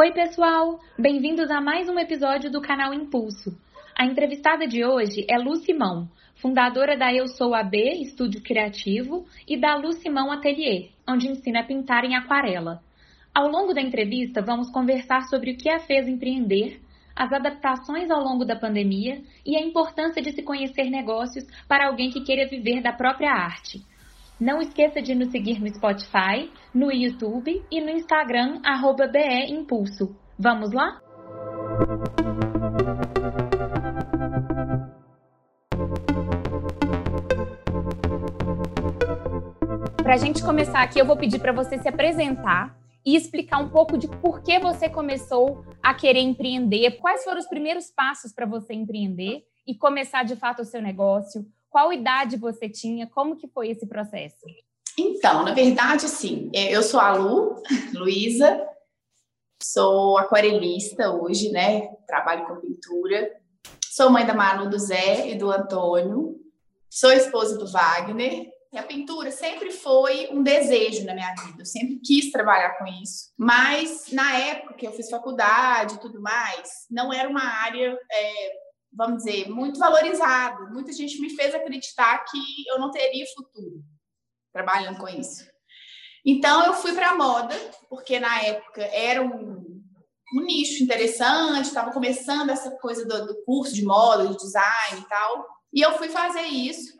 Oi, 0.00 0.12
pessoal! 0.12 0.78
Bem-vindos 0.96 1.50
a 1.50 1.60
mais 1.60 1.88
um 1.88 1.98
episódio 1.98 2.52
do 2.52 2.60
canal 2.60 2.94
Impulso. 2.94 3.58
A 3.96 4.06
entrevistada 4.06 4.64
de 4.64 4.84
hoje 4.84 5.26
é 5.28 5.36
Lu 5.36 5.56
Simão, 5.56 6.08
fundadora 6.36 6.96
da 6.96 7.12
Eu 7.12 7.26
Sou 7.26 7.52
AB, 7.52 7.76
estúdio 8.00 8.40
criativo, 8.40 9.26
e 9.44 9.56
da 9.56 9.74
Lu 9.74 9.92
Simão 9.94 10.30
Atelier, 10.30 10.90
onde 11.04 11.26
ensina 11.26 11.62
a 11.62 11.64
pintar 11.64 12.04
em 12.04 12.14
aquarela. 12.14 12.80
Ao 13.34 13.48
longo 13.48 13.74
da 13.74 13.82
entrevista, 13.82 14.40
vamos 14.40 14.70
conversar 14.70 15.22
sobre 15.22 15.50
o 15.50 15.56
que 15.56 15.68
a 15.68 15.80
fez 15.80 16.06
empreender, 16.06 16.80
as 17.16 17.32
adaptações 17.32 18.08
ao 18.08 18.22
longo 18.22 18.44
da 18.44 18.54
pandemia 18.54 19.20
e 19.44 19.56
a 19.56 19.60
importância 19.60 20.22
de 20.22 20.30
se 20.30 20.44
conhecer 20.44 20.88
negócios 20.90 21.44
para 21.66 21.88
alguém 21.88 22.08
que 22.10 22.22
queira 22.22 22.48
viver 22.48 22.80
da 22.80 22.92
própria 22.92 23.32
arte. 23.32 23.84
Não 24.40 24.60
esqueça 24.60 25.02
de 25.02 25.16
nos 25.16 25.32
seguir 25.32 25.60
no 25.60 25.68
Spotify, 25.68 26.48
no 26.72 26.92
YouTube 26.92 27.60
e 27.68 27.80
no 27.80 27.90
Instagram, 27.90 28.60
arroba. 28.64 29.10
Vamos 30.38 30.70
lá? 30.70 31.02
Para 39.96 40.14
a 40.14 40.16
gente 40.16 40.40
começar 40.40 40.82
aqui, 40.82 41.00
eu 41.00 41.04
vou 41.04 41.16
pedir 41.16 41.40
para 41.40 41.52
você 41.52 41.76
se 41.76 41.88
apresentar 41.88 42.78
e 43.04 43.16
explicar 43.16 43.58
um 43.58 43.68
pouco 43.68 43.98
de 43.98 44.06
por 44.06 44.40
que 44.44 44.60
você 44.60 44.88
começou 44.88 45.64
a 45.82 45.92
querer 45.94 46.20
empreender, 46.20 46.92
quais 47.00 47.24
foram 47.24 47.40
os 47.40 47.48
primeiros 47.48 47.90
passos 47.90 48.32
para 48.32 48.46
você 48.46 48.72
empreender 48.72 49.42
e 49.66 49.74
começar 49.74 50.22
de 50.22 50.36
fato 50.36 50.62
o 50.62 50.64
seu 50.64 50.80
negócio, 50.80 51.44
qual 51.70 51.92
idade 51.92 52.36
você 52.36 52.68
tinha? 52.68 53.06
Como 53.06 53.36
que 53.36 53.48
foi 53.48 53.68
esse 53.68 53.86
processo? 53.86 54.46
Então, 54.98 55.44
na 55.44 55.52
verdade, 55.52 56.08
sim. 56.08 56.50
É, 56.54 56.74
eu 56.74 56.82
sou 56.82 56.98
a 56.98 57.12
Lu, 57.12 57.62
Luísa, 57.94 58.66
sou 59.62 60.18
aquarelista 60.18 61.10
hoje, 61.10 61.50
né? 61.50 61.88
Trabalho 62.06 62.46
com 62.46 62.60
pintura. 62.60 63.36
Sou 63.90 64.10
mãe 64.10 64.26
da 64.26 64.34
Manu, 64.34 64.68
do 64.68 64.78
Zé 64.78 65.30
e 65.30 65.34
do 65.36 65.50
Antônio. 65.50 66.36
Sou 66.90 67.12
esposa 67.12 67.58
do 67.58 67.70
Wagner. 67.70 68.50
E 68.72 68.78
a 68.78 68.82
pintura 68.82 69.30
sempre 69.30 69.70
foi 69.70 70.28
um 70.30 70.42
desejo 70.42 71.04
na 71.06 71.14
minha 71.14 71.34
vida. 71.34 71.62
Eu 71.62 71.66
sempre 71.66 71.98
quis 72.00 72.30
trabalhar 72.30 72.76
com 72.78 72.86
isso. 72.86 73.32
Mas 73.36 74.12
na 74.12 74.36
época 74.36 74.74
que 74.74 74.86
eu 74.86 74.92
fiz 74.92 75.08
faculdade 75.08 75.94
e 75.94 76.00
tudo 76.00 76.20
mais, 76.20 76.86
não 76.90 77.12
era 77.12 77.28
uma 77.28 77.42
área 77.42 77.98
é, 78.12 78.52
vamos 78.92 79.24
dizer, 79.24 79.48
muito 79.48 79.78
valorizado. 79.78 80.72
Muita 80.72 80.92
gente 80.92 81.20
me 81.20 81.30
fez 81.30 81.54
acreditar 81.54 82.24
que 82.24 82.38
eu 82.68 82.78
não 82.78 82.90
teria 82.90 83.24
futuro 83.34 83.82
trabalhando 84.52 84.98
com 84.98 85.08
isso. 85.08 85.46
Então 86.24 86.64
eu 86.66 86.74
fui 86.74 86.92
para 86.92 87.10
a 87.10 87.14
moda, 87.14 87.54
porque 87.88 88.18
na 88.18 88.42
época 88.42 88.82
era 88.82 89.22
um, 89.22 89.82
um 90.34 90.40
nicho 90.42 90.82
interessante, 90.82 91.66
estava 91.66 91.92
começando 91.92 92.50
essa 92.50 92.70
coisa 92.78 93.04
do, 93.06 93.26
do, 93.26 93.44
curso 93.44 93.74
de 93.74 93.84
moda, 93.84 94.26
de 94.26 94.36
design 94.36 95.00
e 95.00 95.08
tal. 95.08 95.46
E 95.72 95.80
eu 95.80 95.96
fui 95.96 96.08
fazer 96.08 96.42
isso. 96.42 96.96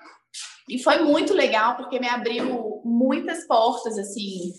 E 0.69 0.83
foi 0.83 1.03
muito 1.03 1.33
legal, 1.33 1.77
porque 1.77 1.99
me 1.99 2.09
abriu 2.09 2.83
muitas 2.85 3.47
portas, 3.47 3.99
assim. 3.99 4.53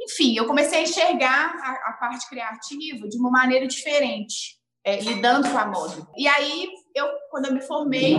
Enfim, 0.00 0.36
eu 0.36 0.46
comecei 0.46 0.78
a 0.78 0.82
enxergar 0.82 1.54
a, 1.60 1.90
a 1.90 1.92
parte 1.94 2.28
criativa 2.28 3.08
de 3.08 3.16
uma 3.18 3.30
maneira 3.30 3.66
diferente 3.66 4.55
é, 4.86 5.00
lidando 5.00 5.50
com 5.50 5.58
a 5.58 5.66
moda. 5.66 6.06
E 6.16 6.28
aí, 6.28 6.70
eu, 6.94 7.08
quando 7.28 7.46
eu 7.46 7.52
me 7.52 7.60
formei, 7.60 8.18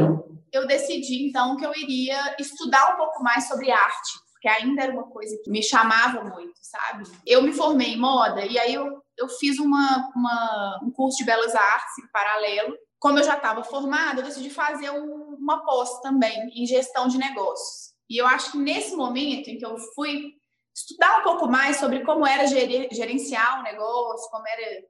eu 0.52 0.68
decidi 0.68 1.26
então 1.26 1.56
que 1.56 1.66
eu 1.66 1.74
iria 1.74 2.36
estudar 2.38 2.94
um 2.94 2.98
pouco 2.98 3.24
mais 3.24 3.48
sobre 3.48 3.72
arte, 3.72 4.12
porque 4.34 4.50
ainda 4.50 4.84
era 4.84 4.92
uma 4.92 5.10
coisa 5.10 5.40
que 5.42 5.50
me 5.50 5.64
chamava 5.64 6.26
muito, 6.26 6.60
sabe? 6.62 7.06
Eu 7.26 7.42
me 7.42 7.54
formei 7.54 7.94
em 7.94 7.98
moda 7.98 8.46
e 8.46 8.60
aí 8.60 8.74
eu, 8.74 9.02
eu 9.18 9.30
fiz 9.30 9.58
uma, 9.60 10.12
uma 10.14 10.80
um 10.84 10.92
curso 10.92 11.18
de 11.20 11.24
belas 11.24 11.56
artes 11.56 11.98
em 12.04 12.12
paralelo. 12.12 12.76
Como 13.00 13.18
eu 13.18 13.24
já 13.24 13.38
estava 13.38 13.64
formada, 13.64 14.20
eu 14.20 14.26
decidi 14.26 14.50
fazer 14.50 14.90
um, 14.92 15.38
uma 15.40 15.64
pós 15.64 16.02
também 16.02 16.50
em 16.54 16.66
gestão 16.66 17.08
de 17.08 17.18
negócios. 17.18 17.94
E 18.10 18.18
eu 18.18 18.28
acho 18.28 18.52
que 18.52 18.58
nesse 18.58 18.94
momento 18.94 19.50
em 19.50 19.58
que 19.58 19.66
eu 19.66 19.78
fui 19.96 20.34
estudar 20.76 21.20
um 21.20 21.24
pouco 21.24 21.48
mais 21.48 21.78
sobre 21.78 22.04
como 22.04 22.28
era 22.28 22.46
gerenciar 22.46 23.60
um 23.60 23.64
negócio, 23.64 24.30
como 24.30 24.46
era 24.48 24.84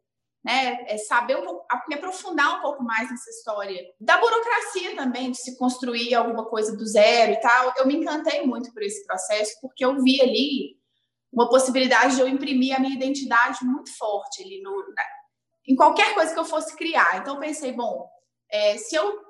né? 0.47 0.85
É 0.88 0.97
saber 0.97 1.35
um 1.35 1.44
pouco, 1.44 1.68
me 1.90 1.96
aprofundar 1.96 2.58
um 2.58 2.62
pouco 2.62 2.81
mais 2.81 3.12
nessa 3.12 3.30
história 3.30 3.84
da 4.00 4.18
burocracia 4.18 4.96
também, 4.96 5.31
de 5.31 5.38
se 5.38 5.58
construir 5.58 6.16
alguma 6.16 6.46
coisa 6.46 6.75
do 6.75 6.85
zero 6.85 7.34
e 7.34 7.40
tal. 7.41 7.74
Eu 7.75 7.85
me 7.85 7.97
encantei 7.97 8.46
muito 8.46 8.74
por 8.74 8.81
esse 8.81 9.06
processo, 9.06 9.59
porque 9.62 9.84
eu 9.84 10.02
vi 10.02 10.22
ali 10.22 10.78
uma 11.34 11.50
possibilidade 11.50 12.16
de 12.16 12.22
eu 12.22 12.30
imprimir 12.30 12.74
a 12.74 12.80
minha 12.80 12.96
identidade 12.96 13.66
muito 13.66 13.94
forte 13.97 14.41
ali 14.41 14.62
no, 14.62 14.72
na, 14.72 15.03
em 15.68 15.75
qualquer 15.75 16.13
coisa 16.13 16.34
que 16.34 16.40
eu 16.40 16.46
fosse 16.46 16.78
criar. 16.78 17.18
Então, 17.18 17.41
pensei, 17.41 17.74
bom, 17.74 18.08
é, 18.50 18.78
se 18.78 18.96
eu 18.96 19.22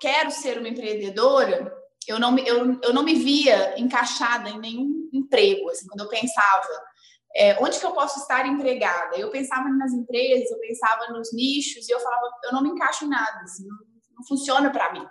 quero 0.00 0.30
ser 0.30 0.56
uma 0.56 0.68
empreendedora, 0.68 1.76
eu 2.06 2.20
não, 2.20 2.38
eu, 2.38 2.80
eu 2.80 2.94
não 2.94 3.02
me 3.02 3.14
via 3.14 3.74
encaixada 3.76 4.48
em 4.48 4.60
nenhum 4.60 5.10
emprego. 5.12 5.68
Assim, 5.68 5.88
quando 5.88 6.04
eu 6.04 6.08
pensava 6.08 6.68
é, 7.36 7.62
onde 7.62 7.78
que 7.78 7.86
eu 7.86 7.92
posso 7.92 8.20
estar 8.20 8.46
empregada? 8.46 9.16
Eu 9.16 9.30
pensava 9.30 9.68
nas 9.68 9.92
empresas, 9.92 10.50
eu 10.50 10.58
pensava 10.60 11.12
nos 11.12 11.32
nichos 11.32 11.88
e 11.88 11.92
eu 11.92 12.00
falava, 12.00 12.30
eu 12.44 12.52
não 12.52 12.62
me 12.62 12.70
encaixo 12.70 13.04
em 13.04 13.08
nada, 13.08 13.40
assim, 13.42 13.66
não, 13.66 13.76
não 14.16 14.26
funciona 14.26 14.70
para 14.70 14.92
mim. 14.92 15.06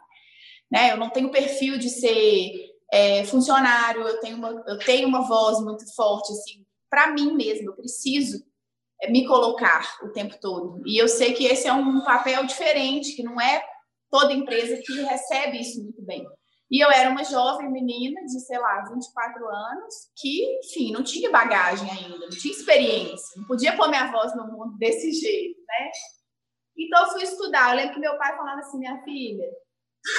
Né? 0.71 0.91
Eu 0.91 0.97
não 0.97 1.09
tenho 1.09 1.31
perfil 1.31 1.77
de 1.77 1.89
ser 1.89 2.51
é, 2.91 3.23
funcionário, 3.25 4.01
eu 4.01 4.19
tenho, 4.19 4.37
uma, 4.37 4.63
eu 4.67 4.77
tenho 4.79 5.07
uma 5.07 5.27
voz 5.27 5.59
muito 5.61 5.85
forte, 5.95 6.31
assim, 6.31 6.65
para 6.89 7.11
mim 7.11 7.33
mesmo, 7.33 7.69
eu 7.69 7.75
preciso 7.75 8.43
é, 9.01 9.09
me 9.09 9.25
colocar 9.27 9.97
o 10.03 10.09
tempo 10.09 10.37
todo. 10.39 10.81
E 10.85 10.97
eu 10.97 11.07
sei 11.07 11.33
que 11.33 11.45
esse 11.45 11.67
é 11.67 11.73
um 11.73 12.03
papel 12.03 12.45
diferente, 12.45 13.15
que 13.15 13.23
não 13.23 13.39
é 13.39 13.63
toda 14.09 14.33
empresa 14.33 14.81
que 14.83 15.01
recebe 15.01 15.59
isso 15.59 15.83
muito 15.83 16.01
bem. 16.01 16.25
E 16.69 16.83
eu 16.83 16.91
era 16.91 17.09
uma 17.09 17.23
jovem 17.23 17.71
menina 17.71 18.21
de, 18.25 18.39
sei 18.41 18.59
lá, 18.59 18.83
24 18.93 19.47
anos, 19.47 19.95
que, 20.17 20.59
enfim, 20.59 20.91
não 20.91 21.01
tinha 21.01 21.31
bagagem 21.31 21.89
ainda, 21.89 22.17
não 22.17 22.29
tinha 22.29 22.53
experiência, 22.53 23.39
não 23.39 23.45
podia 23.45 23.75
pôr 23.75 23.87
minha 23.87 24.11
voz 24.11 24.35
no 24.35 24.45
mundo 24.47 24.75
desse 24.79 25.11
jeito, 25.11 25.59
né? 25.59 25.91
Então 26.77 27.05
eu 27.05 27.11
fui 27.11 27.23
estudar. 27.23 27.71
Eu 27.71 27.77
lembro 27.77 27.93
que 27.93 27.99
meu 27.99 28.17
pai 28.17 28.35
falava 28.35 28.59
assim: 28.59 28.77
minha 28.77 29.01
filha, 29.03 29.47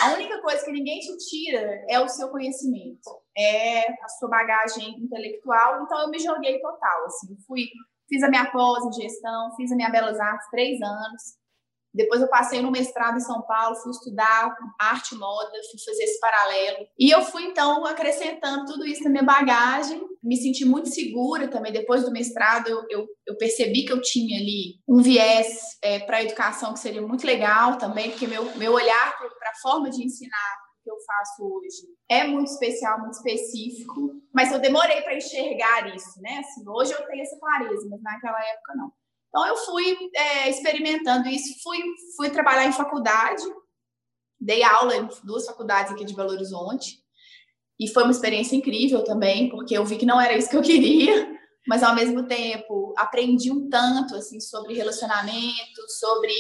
a 0.03 0.15
única 0.15 0.41
coisa 0.41 0.65
que 0.65 0.73
ninguém 0.73 0.99
te 0.99 1.17
tira 1.19 1.85
é 1.89 2.01
o 2.01 2.09
seu 2.09 2.29
conhecimento, 2.31 3.11
é 3.37 3.81
a 4.03 4.09
sua 4.19 4.29
bagagem 4.29 4.99
intelectual. 4.99 5.83
Então 5.83 6.01
eu 6.01 6.09
me 6.09 6.19
joguei 6.19 6.61
total, 6.61 7.05
assim, 7.05 7.37
fui, 7.47 7.67
fiz 8.09 8.23
a 8.23 8.29
minha 8.29 8.51
pós 8.51 8.85
em 8.85 9.03
gestão, 9.03 9.55
fiz 9.57 9.71
a 9.71 9.77
minha 9.77 9.91
Belas 9.91 10.19
Artes 10.19 10.51
três 10.51 10.81
anos, 10.83 11.38
depois 11.93 12.21
eu 12.21 12.29
passei 12.29 12.61
no 12.61 12.71
mestrado 12.71 13.17
em 13.17 13.21
São 13.21 13.43
Paulo, 13.43 13.77
fui 13.77 13.91
estudar 13.91 14.55
arte 14.79 15.15
e 15.15 15.19
moda, 15.19 15.51
fui 15.71 15.81
fazer 15.85 16.05
esse 16.05 16.21
paralelo. 16.21 16.87
E 16.99 17.11
eu 17.11 17.23
fui, 17.23 17.45
então, 17.45 17.85
acrescentando 17.87 18.67
tudo 18.67 18.87
isso 18.87 19.05
na 19.05 19.11
minha 19.11 19.23
bagagem. 19.23 20.01
Me 20.23 20.37
senti 20.37 20.65
muito 20.65 20.89
segura 20.89 21.49
também. 21.49 21.73
Depois 21.73 22.05
do 22.05 22.13
mestrado, 22.13 22.69
eu, 22.69 22.85
eu, 22.91 23.07
eu 23.27 23.37
percebi 23.37 23.85
que 23.85 23.93
eu 23.93 24.01
tinha 24.03 24.39
ali 24.39 24.81
um 24.87 25.01
viés 25.01 25.79
é, 25.83 26.01
para 26.01 26.19
a 26.19 26.23
educação 26.23 26.73
que 26.73 26.81
seria 26.81 27.03
muito 27.03 27.27
legal 27.27 27.79
também, 27.79 28.11
porque 28.11 28.27
meu, 28.27 28.45
meu 28.57 28.73
olhar 28.73 29.17
para 29.19 29.51
a 29.51 29.61
forma 29.63 29.89
de 29.91 30.05
ensinar 30.05 30.69
que 30.83 30.91
eu 30.91 30.97
faço 31.07 31.45
hoje 31.45 31.87
é 32.09 32.27
muito 32.27 32.51
especial, 32.51 33.01
muito 33.01 33.15
específico, 33.15 34.13
mas 34.35 34.51
eu 34.53 34.59
demorei 34.59 35.03
para 35.03 35.17
enxergar 35.17 35.95
isso, 35.95 36.21
né? 36.21 36.39
Assim, 36.39 36.63
hoje 36.67 36.93
eu 36.93 37.07
tenho 37.07 37.23
essa 37.23 37.39
clareza, 37.39 37.87
mas 37.91 38.03
naquela 38.03 38.41
época 38.41 38.75
não. 38.77 38.93
Então, 39.29 39.47
eu 39.47 39.57
fui 39.57 39.97
é, 40.15 40.49
experimentando 40.49 41.29
isso, 41.29 41.63
fui, 41.63 41.79
fui 42.17 42.31
trabalhar 42.31 42.67
em 42.67 42.73
faculdade, 42.73 43.43
dei 44.41 44.63
aula 44.63 44.97
em 44.97 45.09
duas 45.25 45.47
faculdades 45.47 45.93
aqui 45.93 46.05
de 46.05 46.15
Belo 46.15 46.31
Horizonte, 46.31 47.03
e 47.79 47.87
foi 47.89 48.03
uma 48.03 48.13
experiência 48.13 48.57
incrível 48.57 49.05
também, 49.05 49.49
porque 49.51 49.77
eu 49.77 49.85
vi 49.85 49.97
que 49.97 50.07
não 50.07 50.21
era 50.21 50.37
isso 50.37 50.51
que 50.51 50.57
eu 50.57 50.63
queria, 50.63 51.39
mas 51.67 51.83
ao 51.83 51.95
mesmo 51.95 52.27
tempo 52.27 52.95
aprendi 52.97 53.53
um 53.53 53.69
tanto 53.69 54.17
assim 54.17 54.41
sobre 54.41 54.75
relacionamento, 54.75 55.89
sobre 55.99 56.33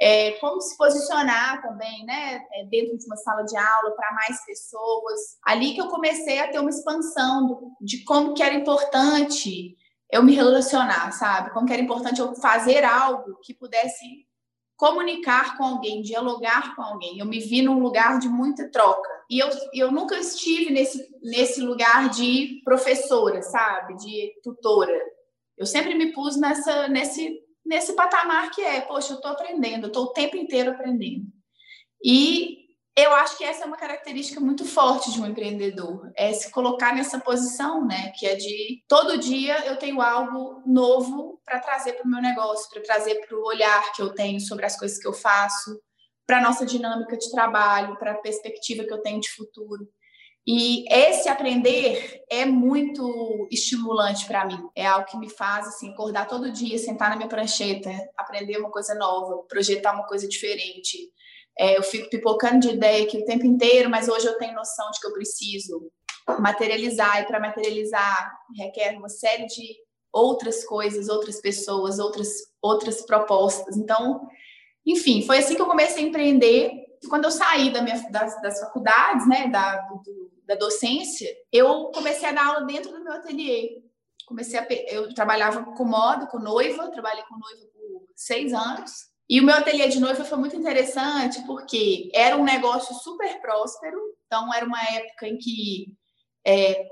é, 0.00 0.32
como 0.32 0.60
se 0.60 0.76
posicionar 0.76 1.62
também, 1.62 2.04
né, 2.04 2.42
é, 2.52 2.64
dentro 2.66 2.96
de 2.96 3.04
uma 3.06 3.16
sala 3.16 3.42
de 3.42 3.56
aula 3.56 3.94
para 3.94 4.12
mais 4.14 4.44
pessoas. 4.44 5.20
Ali 5.44 5.74
que 5.74 5.80
eu 5.80 5.88
comecei 5.88 6.40
a 6.40 6.50
ter 6.50 6.58
uma 6.58 6.70
expansão 6.70 7.46
do, 7.46 7.72
de 7.80 8.02
como 8.04 8.34
que 8.34 8.42
era 8.42 8.54
importante 8.54 9.76
eu 10.14 10.22
me 10.22 10.32
relacionar, 10.32 11.10
sabe? 11.10 11.50
Como 11.50 11.66
que 11.66 11.72
era 11.72 11.82
importante 11.82 12.20
eu 12.20 12.36
fazer 12.36 12.84
algo 12.84 13.36
que 13.42 13.52
pudesse 13.52 14.24
comunicar 14.76 15.56
com 15.56 15.64
alguém, 15.64 16.02
dialogar 16.02 16.76
com 16.76 16.82
alguém. 16.82 17.18
Eu 17.18 17.26
me 17.26 17.40
vi 17.40 17.62
num 17.62 17.80
lugar 17.80 18.20
de 18.20 18.28
muita 18.28 18.70
troca. 18.70 19.10
E 19.28 19.40
eu, 19.40 19.48
eu 19.72 19.90
nunca 19.90 20.16
estive 20.16 20.70
nesse, 20.70 21.04
nesse 21.20 21.60
lugar 21.60 22.10
de 22.10 22.60
professora, 22.64 23.42
sabe? 23.42 23.96
De 23.96 24.32
tutora. 24.40 25.00
Eu 25.58 25.66
sempre 25.66 25.96
me 25.96 26.12
pus 26.12 26.36
nessa, 26.36 26.86
nesse, 26.86 27.40
nesse 27.66 27.94
patamar 27.94 28.52
que 28.52 28.60
é, 28.60 28.82
poxa, 28.82 29.14
eu 29.14 29.16
estou 29.16 29.32
aprendendo, 29.32 29.84
eu 29.84 29.88
estou 29.88 30.04
o 30.04 30.12
tempo 30.12 30.36
inteiro 30.36 30.70
aprendendo. 30.70 31.26
E 32.04 32.63
Eu 32.96 33.12
acho 33.12 33.36
que 33.36 33.42
essa 33.42 33.64
é 33.64 33.66
uma 33.66 33.76
característica 33.76 34.40
muito 34.40 34.64
forte 34.64 35.10
de 35.10 35.20
um 35.20 35.26
empreendedor, 35.26 36.12
é 36.16 36.32
se 36.32 36.48
colocar 36.52 36.94
nessa 36.94 37.18
posição, 37.18 37.84
né, 37.84 38.12
que 38.16 38.24
é 38.24 38.36
de 38.36 38.84
todo 38.86 39.18
dia 39.18 39.66
eu 39.66 39.76
tenho 39.76 40.00
algo 40.00 40.62
novo 40.64 41.40
para 41.44 41.58
trazer 41.58 41.94
para 41.94 42.06
o 42.06 42.08
meu 42.08 42.22
negócio, 42.22 42.70
para 42.70 42.82
trazer 42.82 43.16
para 43.26 43.36
o 43.36 43.44
olhar 43.44 43.92
que 43.92 44.00
eu 44.00 44.14
tenho 44.14 44.38
sobre 44.38 44.64
as 44.64 44.78
coisas 44.78 44.96
que 44.96 45.08
eu 45.08 45.12
faço, 45.12 45.76
para 46.24 46.38
a 46.38 46.40
nossa 46.40 46.64
dinâmica 46.64 47.16
de 47.16 47.30
trabalho, 47.32 47.98
para 47.98 48.12
a 48.12 48.18
perspectiva 48.18 48.84
que 48.84 48.92
eu 48.92 49.02
tenho 49.02 49.20
de 49.20 49.30
futuro. 49.30 49.88
E 50.46 50.84
esse 50.92 51.28
aprender 51.28 52.22
é 52.30 52.44
muito 52.44 53.48
estimulante 53.50 54.26
para 54.26 54.44
mim. 54.44 54.58
É 54.76 54.86
algo 54.86 55.06
que 55.06 55.16
me 55.16 55.30
faz 55.30 55.66
assim, 55.66 55.90
acordar 55.90 56.28
todo 56.28 56.52
dia, 56.52 56.78
sentar 56.78 57.10
na 57.10 57.16
minha 57.16 57.28
prancheta, 57.28 57.90
aprender 58.16 58.58
uma 58.58 58.70
coisa 58.70 58.94
nova, 58.94 59.42
projetar 59.48 59.94
uma 59.94 60.06
coisa 60.06 60.28
diferente. 60.28 61.10
É, 61.58 61.78
eu 61.78 61.82
fico 61.82 62.10
pipocando 62.10 62.60
de 62.60 62.74
ideia 62.74 63.04
aqui 63.04 63.18
o 63.18 63.24
tempo 63.24 63.46
inteiro, 63.46 63.88
mas 63.88 64.08
hoje 64.08 64.26
eu 64.26 64.36
tenho 64.38 64.54
noção 64.54 64.90
de 64.90 65.00
que 65.00 65.06
eu 65.06 65.12
preciso 65.12 65.90
materializar, 66.40 67.20
e 67.20 67.26
para 67.26 67.38
materializar 67.38 68.32
requer 68.56 68.96
uma 68.96 69.08
série 69.08 69.46
de 69.46 69.76
outras 70.12 70.64
coisas, 70.64 71.08
outras 71.08 71.40
pessoas, 71.40 71.98
outras, 71.98 72.28
outras 72.62 73.02
propostas. 73.02 73.76
Então, 73.76 74.26
enfim, 74.86 75.26
foi 75.26 75.38
assim 75.38 75.54
que 75.54 75.62
eu 75.62 75.66
comecei 75.66 76.04
a 76.04 76.06
empreender. 76.06 76.72
Quando 77.08 77.24
eu 77.24 77.30
saí 77.30 77.72
da 77.72 77.82
minha, 77.82 77.98
das, 78.10 78.40
das 78.40 78.60
faculdades, 78.60 79.28
né, 79.28 79.48
da, 79.48 79.76
do, 79.76 80.32
da 80.46 80.54
docência, 80.54 81.28
eu 81.52 81.90
comecei 81.92 82.28
a 82.28 82.32
dar 82.32 82.46
aula 82.46 82.64
dentro 82.64 82.92
do 82.92 83.02
meu 83.02 83.12
ateliê. 83.12 83.82
Comecei 84.26 84.58
a, 84.58 84.66
eu 84.88 85.12
trabalhava 85.14 85.64
com 85.74 85.84
moda, 85.84 86.26
com 86.26 86.38
noiva, 86.38 86.90
trabalhei 86.90 87.24
com 87.24 87.36
noiva 87.36 87.66
por 87.72 88.06
seis 88.14 88.54
anos. 88.54 89.13
E 89.28 89.40
o 89.40 89.44
meu 89.44 89.54
ateliê 89.54 89.88
de 89.88 90.00
noiva 90.00 90.24
foi 90.24 90.38
muito 90.38 90.56
interessante 90.56 91.42
porque 91.46 92.10
era 92.14 92.36
um 92.36 92.44
negócio 92.44 92.94
super 92.96 93.40
próspero. 93.40 93.98
Então, 94.26 94.52
era 94.52 94.66
uma 94.66 94.82
época 94.82 95.28
em 95.28 95.38
que 95.38 95.86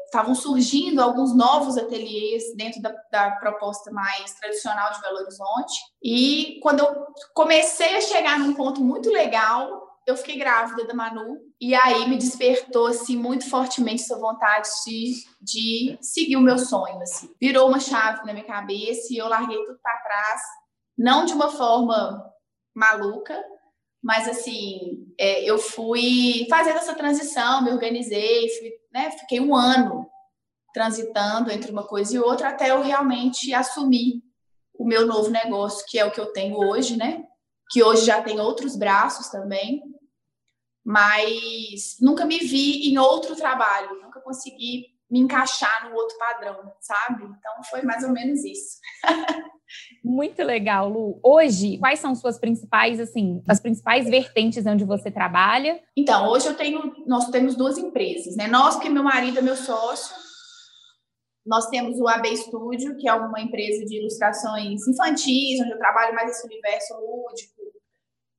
estavam 0.07 0.33
é, 0.33 0.37
surgindo 0.37 1.03
alguns 1.03 1.37
novos 1.37 1.77
ateliês 1.77 2.43
dentro 2.57 2.81
da, 2.81 2.95
da, 3.11 3.33
proposta 3.33 3.91
mais 3.93 4.33
tradicional 4.35 4.93
de 4.93 5.01
Belo 5.03 5.19
Horizonte. 5.19 5.79
E 6.03 6.59
quando 6.63 6.81
eu 6.81 7.07
comecei 7.35 7.97
a 7.97 8.01
chegar 8.01 8.39
num 8.39 8.55
ponto 8.55 8.81
muito 8.81 9.11
legal, 9.11 9.93
eu 10.07 10.17
fiquei 10.17 10.39
grávida 10.39 10.87
da 10.87 10.95
Manu 10.95 11.39
e 11.61 11.75
aí 11.75 12.09
me 12.09 12.17
despertou 12.17 12.87
assim 12.87 13.17
muito 13.17 13.49
fortemente 13.49 14.03
essa 14.03 14.19
vontade 14.19 14.69
de, 14.87 15.25
de 15.41 15.99
seguir 16.01 16.37
o 16.37 16.41
meu 16.41 16.59
sonho 16.59 17.01
assim. 17.03 17.31
Virou 17.41 17.69
uma 17.69 17.79
chave 17.79 18.25
na 18.25 18.33
minha 18.33 18.47
cabeça 18.47 19.13
e 19.13 19.19
eu 19.19 19.29
larguei 19.29 19.59
tudo 19.65 19.79
para 19.83 19.99
trás, 19.99 20.41
não 20.97 21.25
de 21.25 21.33
uma 21.33 21.51
forma 21.51 22.31
maluca, 22.75 23.43
mas 24.03 24.29
assim 24.29 25.07
é, 25.19 25.45
eu 25.45 25.59
fui 25.59 26.47
fazendo 26.49 26.79
essa 26.79 26.95
transição, 26.95 27.63
me 27.63 27.71
organizei, 27.71 28.49
fui, 28.59 28.73
né, 28.93 29.11
fiquei 29.13 29.41
um 29.41 29.55
ano 29.55 30.09
transitando 30.73 31.51
entre 31.51 31.71
uma 31.71 31.87
coisa 31.87 32.15
e 32.15 32.19
outra 32.19 32.49
até 32.49 32.71
eu 32.71 32.83
realmente 32.83 33.53
assumir 33.53 34.23
o 34.75 34.85
meu 34.85 35.07
novo 35.07 35.31
negócio, 35.31 35.85
que 35.87 35.99
é 35.99 36.05
o 36.05 36.11
que 36.11 36.21
eu 36.21 36.33
tenho 36.33 36.57
hoje, 36.57 36.97
né? 36.97 37.25
Que 37.71 37.83
hoje 37.83 38.07
já 38.07 38.23
tem 38.23 38.41
outros 38.41 38.75
braços 38.75 39.29
também, 39.29 39.83
mas 40.85 41.97
nunca 42.01 42.25
me 42.25 42.39
vi 42.39 42.91
em 42.91 42.99
outro 42.99 43.37
trabalho, 43.37 44.01
nunca 44.03 44.21
consegui 44.21 44.87
me 45.11 45.21
encaixar 45.21 45.89
no 45.89 45.95
outro 45.95 46.17
padrão, 46.19 46.73
sabe? 46.81 47.25
Então 47.25 47.63
foi 47.69 47.83
mais 47.83 48.03
ou 48.03 48.11
menos 48.11 48.43
isso. 48.45 48.79
Muito 50.05 50.43
legal, 50.43 50.89
Lu. 50.89 51.21
Hoje, 51.23 51.79
quais 51.79 52.01
são 52.01 52.15
suas 52.15 52.39
principais, 52.39 52.99
assim, 52.99 53.43
as 53.49 53.61
principais 53.61 54.09
vertentes 54.09 54.67
onde 54.67 54.85
você 54.85 55.11
trabalha? 55.11 55.81
Então, 55.97 56.29
hoje 56.29 56.49
eu 56.49 56.55
tenho, 56.55 56.95
nós 57.07 57.29
temos 57.31 57.55
duas 57.55 57.79
empresas, 57.79 58.37
né? 58.37 58.49
Nós, 58.49 58.77
que 58.77 58.89
meu 58.89 59.03
marido 59.03 59.39
é 59.39 59.43
meu 59.43 59.57
sócio, 59.57 60.15
nós 61.45 61.67
temos 61.69 61.99
o 61.99 62.07
AB 62.07 62.37
Studio, 62.37 62.97
que 62.97 63.09
é 63.09 63.13
uma 63.13 63.41
empresa 63.41 63.85
de 63.85 63.99
ilustrações 63.99 64.87
infantis, 64.87 65.61
onde 65.61 65.73
eu 65.73 65.79
trabalho 65.79 66.15
mais 66.15 66.31
esse 66.31 66.47
universo 66.47 66.95
lúdico, 66.95 67.61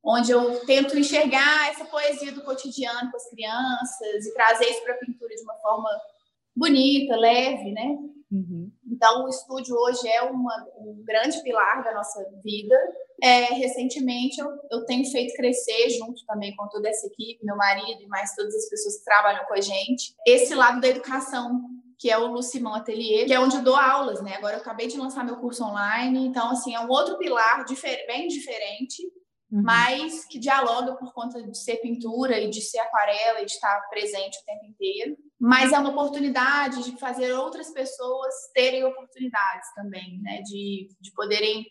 onde 0.04 0.32
eu 0.32 0.60
tento 0.66 0.98
enxergar 0.98 1.70
essa 1.70 1.86
poesia 1.86 2.32
do 2.32 2.44
cotidiano 2.44 3.12
com 3.12 3.18
as 3.18 3.30
crianças 3.30 4.26
e 4.26 4.34
trazer 4.34 4.66
isso 4.66 4.84
para 4.84 4.94
a 4.94 4.98
pintura 4.98 5.34
de 5.36 5.42
uma 5.44 5.56
forma 5.56 5.90
bonita, 6.56 7.16
leve, 7.16 7.72
né? 7.72 7.98
Uhum. 8.32 8.72
Então, 8.92 9.26
o 9.26 9.30
estúdio 9.30 9.76
hoje 9.76 10.08
é 10.08 10.24
uma, 10.24 10.68
um 10.80 11.04
grande 11.06 11.42
pilar 11.44 11.84
da 11.84 11.94
nossa 11.94 12.24
vida. 12.44 12.76
É, 13.22 13.54
recentemente, 13.54 14.42
eu, 14.42 14.50
eu 14.72 14.86
tenho 14.86 15.06
feito 15.06 15.36
crescer, 15.36 15.92
junto 15.92 16.26
também 16.26 16.56
com 16.56 16.68
toda 16.68 16.90
essa 16.90 17.06
equipe, 17.06 17.46
meu 17.46 17.56
marido 17.56 18.02
e 18.02 18.08
mais 18.08 18.34
todas 18.36 18.56
as 18.56 18.68
pessoas 18.68 18.98
que 18.98 19.06
trabalham 19.06 19.46
com 19.46 19.54
a 19.54 19.62
gente, 19.62 20.16
esse 20.26 20.56
lado 20.56 20.82
da 20.82 20.88
educação, 20.88 21.62
que 22.00 22.10
é 22.10 22.18
o 22.18 22.28
Lucimão 22.28 22.74
Atelier, 22.74 23.28
que 23.28 23.34
é 23.34 23.40
onde 23.40 23.56
eu 23.56 23.64
dou 23.64 23.76
aulas, 23.76 24.22
né? 24.22 24.36
Agora 24.36 24.56
eu 24.56 24.62
acabei 24.62 24.88
de 24.88 24.98
lançar 24.98 25.24
meu 25.24 25.38
curso 25.38 25.64
online, 25.64 26.26
então, 26.26 26.50
assim, 26.50 26.74
é 26.74 26.80
um 26.80 26.90
outro 26.90 27.18
pilar 27.20 27.64
difer 27.66 28.06
bem 28.08 28.28
diferente, 28.28 29.04
uhum. 29.54 29.62
mas 29.62 30.26
que 30.26 30.40
dialoga 30.40 30.96
por 30.96 31.14
conta 31.14 31.42
de 31.44 31.56
ser 31.58 31.78
pintura 31.78 32.40
e 32.40 32.50
de 32.50 32.60
ser 32.60 32.80
aquarela 32.80 33.42
e 33.42 33.46
de 33.46 33.52
estar 33.52 33.80
presente 33.90 34.40
o 34.40 34.46
tempo 34.46 34.66
inteiro. 34.66 35.16
Mas 35.40 35.72
é 35.72 35.78
uma 35.78 35.92
oportunidade 35.92 36.84
de 36.84 37.00
fazer 37.00 37.34
outras 37.34 37.72
pessoas 37.72 38.34
terem 38.54 38.84
oportunidades 38.84 39.68
também, 39.76 40.20
né? 40.22 40.42
De, 40.42 40.90
de 41.00 41.14
poderem 41.14 41.66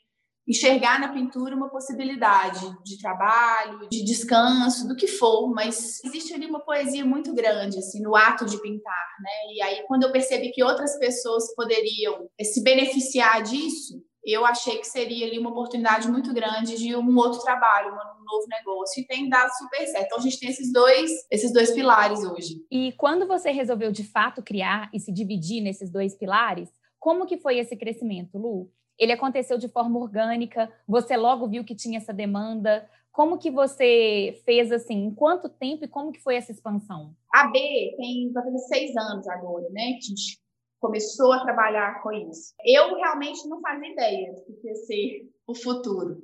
enxergar 0.46 0.99
na 1.00 1.12
pintura 1.12 1.55
uma 1.55 1.70
possibilidade 1.70 2.61
de 2.84 2.99
trabalho, 2.99 3.88
de 3.88 4.05
descanso, 4.05 4.88
do 4.88 4.96
que 4.96 5.06
for, 5.06 5.52
mas 5.52 6.02
existe 6.05 6.35
ali 6.35 6.46
uma 6.46 6.61
poesia 6.61 7.05
muito 7.05 7.32
grande 7.32 7.78
assim 7.78 8.02
no 8.02 8.17
ato 8.17 8.44
de 8.44 8.61
pintar, 8.61 9.08
né? 9.20 9.55
E 9.55 9.62
aí 9.62 9.85
quando 9.87 10.02
eu 10.02 10.12
percebi 10.12 10.50
que 10.50 10.62
outras 10.62 10.99
pessoas 10.99 11.55
poderiam 11.55 12.28
se 12.40 12.62
beneficiar 12.62 13.43
disso, 13.43 14.02
eu 14.24 14.46
achei 14.46 14.78
que 14.78 14.86
seria 14.86 15.26
ali 15.26 15.38
uma 15.38 15.50
oportunidade 15.50 16.08
muito 16.08 16.32
grande 16.32 16.76
de 16.76 16.94
um 16.94 17.16
outro 17.16 17.40
trabalho, 17.40 17.92
um 17.92 18.24
novo 18.24 18.46
negócio, 18.48 19.02
e 19.02 19.06
tem 19.06 19.28
dado 19.28 19.50
super 19.50 19.86
certo. 19.86 20.06
Então 20.06 20.19
a 20.19 20.22
gente 20.22 20.38
tem 20.38 20.48
esses 20.48 20.72
dois, 20.72 21.10
esses 21.30 21.52
dois 21.52 21.72
pilares 21.72 22.22
hoje. 22.24 22.64
E 22.70 22.92
quando 22.92 23.26
você 23.26 23.50
resolveu 23.50 23.90
de 23.90 24.04
fato 24.04 24.42
criar 24.42 24.88
e 24.94 25.00
se 25.00 25.12
dividir 25.12 25.60
nesses 25.60 25.90
dois 25.90 26.14
pilares, 26.14 26.70
como 27.00 27.26
que 27.26 27.36
foi 27.36 27.58
esse 27.58 27.76
crescimento, 27.76 28.38
Lu? 28.38 28.70
Ele 28.96 29.10
aconteceu 29.10 29.58
de 29.58 29.69
forma 29.69 29.98
orgânica? 29.98 30.72
Você 30.86 31.16
logo 31.16 31.48
viu 31.48 31.64
que 31.64 31.75
tinha 31.75 31.98
essa 31.98 32.12
demanda? 32.12 32.88
Como 33.10 33.38
que 33.38 33.50
você 33.50 34.40
fez 34.44 34.70
assim? 34.70 35.06
Em 35.06 35.14
quanto 35.14 35.48
tempo 35.48 35.84
e 35.84 35.88
como 35.88 36.12
que 36.12 36.20
foi 36.20 36.36
essa 36.36 36.52
expansão? 36.52 37.14
A 37.34 37.48
B 37.48 37.58
tem 37.96 38.30
vai 38.32 38.44
fazer 38.44 38.58
seis 38.58 38.96
anos 38.96 39.26
agora, 39.28 39.68
né? 39.70 39.94
Que 39.94 39.98
a 39.98 40.00
gente 40.00 40.41
começou 40.82 41.32
a 41.32 41.44
trabalhar 41.44 42.02
com 42.02 42.11
isso. 42.12 42.52
Eu 42.64 42.96
realmente 42.96 43.49
não 43.49 43.61
fazia 43.61 43.93
ideia 43.93 44.32
do 44.32 44.56
que 44.56 44.67
ia 44.67 44.75
ser 44.75 45.31
o 45.46 45.55
futuro. 45.55 46.20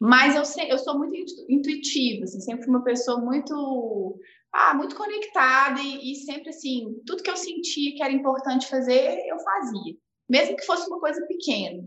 Mas 0.00 0.34
eu, 0.34 0.66
eu 0.66 0.78
sou 0.78 0.98
muito 0.98 1.14
intuitiva, 1.48 2.24
assim, 2.24 2.40
sempre 2.40 2.64
fui 2.64 2.74
uma 2.74 2.82
pessoa 2.82 3.20
muito, 3.20 4.18
ah, 4.52 4.74
muito 4.74 4.96
conectada 4.96 5.80
e, 5.80 6.12
e 6.12 6.14
sempre 6.16 6.50
assim, 6.50 7.00
tudo 7.06 7.22
que 7.22 7.30
eu 7.30 7.36
sentia 7.36 7.94
que 7.94 8.02
era 8.02 8.12
importante 8.12 8.66
fazer, 8.66 9.26
eu 9.26 9.38
fazia, 9.38 9.94
mesmo 10.28 10.56
que 10.56 10.66
fosse 10.66 10.88
uma 10.88 11.00
coisa 11.00 11.24
pequena. 11.26 11.82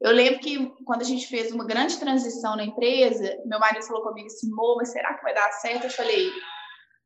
Eu 0.00 0.12
lembro 0.12 0.40
que 0.40 0.66
quando 0.84 1.02
a 1.02 1.04
gente 1.04 1.28
fez 1.28 1.52
uma 1.52 1.64
grande 1.64 1.98
transição 1.98 2.56
na 2.56 2.64
empresa, 2.64 3.40
meu 3.46 3.60
marido 3.60 3.86
falou 3.86 4.02
comigo 4.02 4.26
assim, 4.26 4.48
mas 4.76 4.90
será 4.90 5.14
que 5.14 5.22
vai 5.22 5.34
dar 5.34 5.50
certo? 5.52 5.84
Eu 5.84 5.90
falei, 5.90 6.30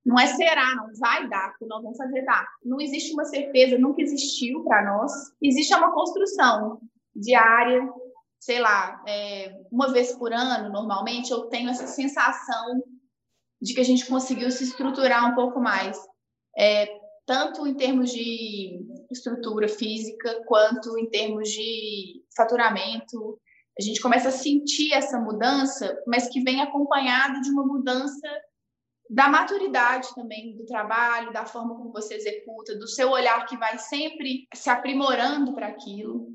não 0.06 0.20
é 0.20 0.28
será, 0.28 0.76
não 0.76 0.92
vai 1.00 1.28
dar, 1.28 1.50
porque 1.50 1.66
nós 1.66 1.82
vamos 1.82 1.98
fazer 1.98 2.24
dar. 2.24 2.46
Não 2.64 2.80
existe 2.80 3.12
uma 3.12 3.24
certeza, 3.24 3.76
nunca 3.76 4.00
existiu 4.00 4.62
para 4.62 4.84
nós. 4.84 5.12
Existe 5.42 5.74
uma 5.74 5.92
construção 5.92 6.80
diária, 7.14 7.92
sei 8.38 8.60
lá, 8.60 9.02
é, 9.08 9.52
uma 9.70 9.92
vez 9.92 10.12
por 10.12 10.32
ano, 10.32 10.70
normalmente, 10.70 11.32
eu 11.32 11.46
tenho 11.46 11.68
essa 11.68 11.88
sensação 11.88 12.80
de 13.60 13.74
que 13.74 13.80
a 13.80 13.84
gente 13.84 14.06
conseguiu 14.06 14.48
se 14.52 14.62
estruturar 14.62 15.28
um 15.28 15.34
pouco 15.34 15.58
mais. 15.58 15.98
É, 16.56 16.86
tanto 17.26 17.66
em 17.66 17.74
termos 17.74 18.12
de 18.12 18.78
estrutura 19.10 19.68
física, 19.68 20.40
quanto 20.46 20.96
em 20.96 21.10
termos 21.10 21.48
de 21.48 22.22
faturamento. 22.36 23.40
A 23.76 23.82
gente 23.82 24.00
começa 24.00 24.28
a 24.28 24.32
sentir 24.32 24.92
essa 24.92 25.18
mudança, 25.18 26.00
mas 26.06 26.28
que 26.28 26.40
vem 26.42 26.60
acompanhado 26.62 27.40
de 27.40 27.50
uma 27.50 27.66
mudança 27.66 28.28
da 29.08 29.28
maturidade 29.28 30.14
também 30.14 30.56
do 30.56 30.66
trabalho, 30.66 31.32
da 31.32 31.46
forma 31.46 31.76
como 31.76 31.92
você 31.92 32.14
executa, 32.14 32.76
do 32.76 32.88
seu 32.88 33.10
olhar 33.10 33.46
que 33.46 33.56
vai 33.56 33.78
sempre 33.78 34.46
se 34.54 34.68
aprimorando 34.68 35.54
para 35.54 35.68
aquilo. 35.68 36.28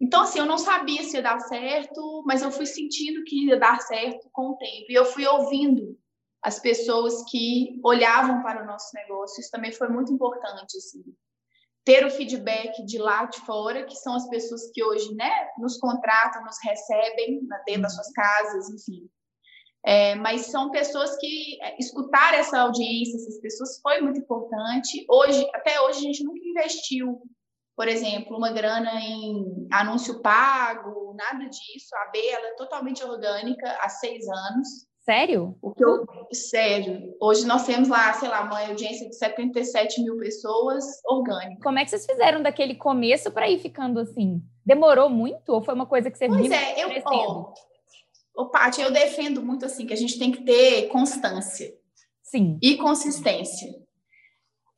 Então, 0.00 0.22
assim, 0.22 0.38
eu 0.38 0.46
não 0.46 0.58
sabia 0.58 1.02
se 1.02 1.16
ia 1.16 1.22
dar 1.22 1.40
certo, 1.40 2.22
mas 2.26 2.42
eu 2.42 2.50
fui 2.50 2.66
sentindo 2.66 3.24
que 3.24 3.46
ia 3.46 3.58
dar 3.58 3.80
certo 3.80 4.28
com 4.32 4.50
o 4.50 4.56
tempo. 4.56 4.86
E 4.88 4.94
eu 4.94 5.04
fui 5.04 5.26
ouvindo 5.26 5.98
as 6.42 6.58
pessoas 6.60 7.24
que 7.28 7.80
olhavam 7.84 8.42
para 8.42 8.62
o 8.62 8.66
nosso 8.66 8.94
negócio. 8.94 9.40
Isso 9.40 9.50
também 9.50 9.72
foi 9.72 9.88
muito 9.88 10.12
importante, 10.12 10.76
assim. 10.76 11.02
Ter 11.84 12.04
o 12.04 12.10
feedback 12.10 12.84
de 12.84 12.98
lá 12.98 13.24
de 13.24 13.40
fora, 13.40 13.84
que 13.84 13.96
são 13.96 14.14
as 14.14 14.28
pessoas 14.28 14.70
que 14.72 14.84
hoje, 14.84 15.12
né, 15.14 15.48
nos 15.58 15.78
contratam, 15.78 16.44
nos 16.44 16.56
recebem 16.62 17.40
dentro 17.66 17.82
das 17.82 17.94
suas 17.94 18.12
casas, 18.12 18.68
enfim 18.70 19.08
É, 19.88 20.14
mas 20.16 20.42
são 20.50 20.70
pessoas 20.70 21.16
que 21.16 21.56
é, 21.62 21.74
escutar 21.78 22.34
essa 22.34 22.60
audiência, 22.60 23.16
essas 23.16 23.40
pessoas 23.40 23.80
foi 23.80 24.02
muito 24.02 24.20
importante. 24.20 25.02
Hoje, 25.08 25.48
até 25.54 25.80
hoje, 25.80 26.00
a 26.00 26.02
gente 26.02 26.24
nunca 26.24 26.40
investiu, 26.44 27.22
por 27.74 27.88
exemplo, 27.88 28.36
uma 28.36 28.52
grana 28.52 29.00
em 29.00 29.66
anúncio 29.72 30.20
pago, 30.20 31.14
nada 31.16 31.48
disso. 31.48 31.96
A 32.06 32.10
B 32.10 32.18
ela 32.26 32.48
é 32.48 32.54
totalmente 32.56 33.02
orgânica 33.02 33.78
há 33.80 33.88
seis 33.88 34.28
anos. 34.28 34.68
Sério? 35.06 35.56
O 35.62 35.72
que 35.72 35.82
eu, 35.82 36.04
sério. 36.34 37.16
Hoje 37.18 37.46
nós 37.46 37.64
temos 37.64 37.88
lá, 37.88 38.12
sei 38.12 38.28
lá, 38.28 38.42
uma 38.42 38.60
audiência 38.68 39.08
de 39.08 39.16
77 39.16 40.02
mil 40.02 40.18
pessoas 40.18 40.84
orgânica. 41.06 41.62
Como 41.62 41.78
é 41.78 41.84
que 41.84 41.88
vocês 41.88 42.04
fizeram 42.04 42.42
daquele 42.42 42.74
começo 42.74 43.30
para 43.30 43.48
ir 43.48 43.58
ficando 43.58 44.00
assim? 44.00 44.42
Demorou 44.66 45.08
muito 45.08 45.48
ou 45.48 45.62
foi 45.62 45.72
uma 45.72 45.86
coisa 45.86 46.10
que 46.10 46.18
você 46.18 46.26
pois 46.26 46.40
viu? 46.42 46.50
Pois 46.50 46.62
é, 46.62 46.84
eu, 46.84 47.02
ó, 47.06 47.54
ô, 48.38 48.46
Paty, 48.46 48.80
eu 48.80 48.92
defendo 48.92 49.42
muito 49.42 49.66
assim 49.66 49.84
que 49.84 49.92
a 49.92 49.96
gente 49.96 50.16
tem 50.16 50.30
que 50.30 50.44
ter 50.44 50.86
constância. 50.88 51.76
Sim. 52.22 52.56
E 52.62 52.76
consistência. 52.76 53.68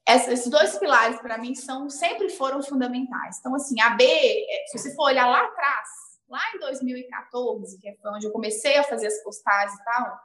Esses 0.09 0.49
dois 0.49 0.79
pilares, 0.79 1.21
para 1.21 1.37
mim, 1.37 1.55
são 1.55 1.91
sempre 1.91 2.31
foram 2.31 2.63
fundamentais. 2.63 3.39
Então, 3.39 3.55
assim, 3.55 3.79
a 3.81 3.91
B, 3.91 4.05
é, 4.05 4.67
se 4.67 4.79
você 4.79 4.95
for 4.95 5.05
olhar 5.05 5.27
lá 5.27 5.45
atrás, 5.45 5.89
lá 6.29 6.41
em 6.55 6.59
2014, 6.59 7.79
que 7.79 7.97
foi 8.01 8.11
onde 8.13 8.27
eu 8.27 8.33
comecei 8.33 8.79
a 8.79 8.85
fazer 8.85 9.09
as 9.09 9.23
postagens 9.23 9.79
e 9.79 9.85
tal, 9.85 10.19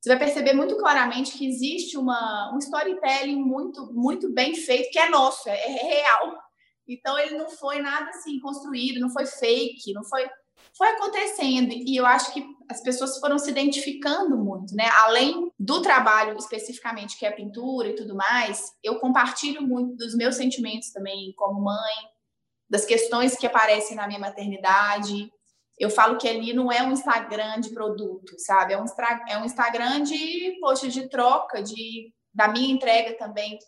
você 0.00 0.08
vai 0.08 0.18
perceber 0.18 0.54
muito 0.54 0.76
claramente 0.78 1.36
que 1.36 1.46
existe 1.46 1.98
uma, 1.98 2.52
um 2.54 2.58
storytelling 2.58 3.36
muito, 3.36 3.92
muito 3.92 4.32
bem 4.32 4.54
feito, 4.54 4.90
que 4.90 4.98
é 4.98 5.10
nosso, 5.10 5.48
é, 5.50 5.54
é 5.54 5.68
real. 5.68 6.38
Então, 6.88 7.18
ele 7.18 7.36
não 7.36 7.50
foi 7.50 7.80
nada 7.80 8.08
assim 8.08 8.40
construído, 8.40 9.00
não 9.00 9.10
foi 9.10 9.26
fake, 9.26 9.92
não 9.92 10.04
foi. 10.04 10.28
Foi 10.76 10.88
acontecendo. 10.88 11.72
E 11.72 11.96
eu 11.96 12.04
acho 12.04 12.32
que 12.32 12.44
as 12.68 12.82
pessoas 12.82 13.18
foram 13.18 13.38
se 13.38 13.50
identificando 13.50 14.36
muito, 14.36 14.74
né? 14.74 14.88
Além 15.04 15.52
do 15.58 15.80
trabalho 15.82 16.36
especificamente, 16.36 17.18
que 17.18 17.26
é 17.26 17.30
pintura 17.30 17.88
e 17.88 17.94
tudo 17.94 18.14
mais, 18.14 18.72
eu 18.82 18.98
compartilho 18.98 19.62
muito 19.62 19.96
dos 19.96 20.14
meus 20.16 20.36
sentimentos 20.36 20.90
também 20.90 21.32
como 21.36 21.62
mãe, 21.62 21.94
das 22.68 22.84
questões 22.84 23.36
que 23.36 23.46
aparecem 23.46 23.96
na 23.96 24.06
minha 24.06 24.18
maternidade. 24.18 25.30
Eu 25.78 25.90
falo 25.90 26.18
que 26.18 26.28
ali 26.28 26.52
não 26.52 26.72
é 26.72 26.82
um 26.82 26.92
Instagram 26.92 27.60
de 27.60 27.70
produto, 27.70 28.34
sabe? 28.38 28.72
É 28.72 28.80
um, 28.80 28.86
é 29.28 29.38
um 29.38 29.44
Instagram 29.44 30.02
de, 30.02 30.58
poxa, 30.60 30.88
de 30.88 31.08
troca, 31.08 31.62
de 31.62 32.12
da 32.32 32.48
minha 32.48 32.74
entrega 32.74 33.16
também, 33.16 33.58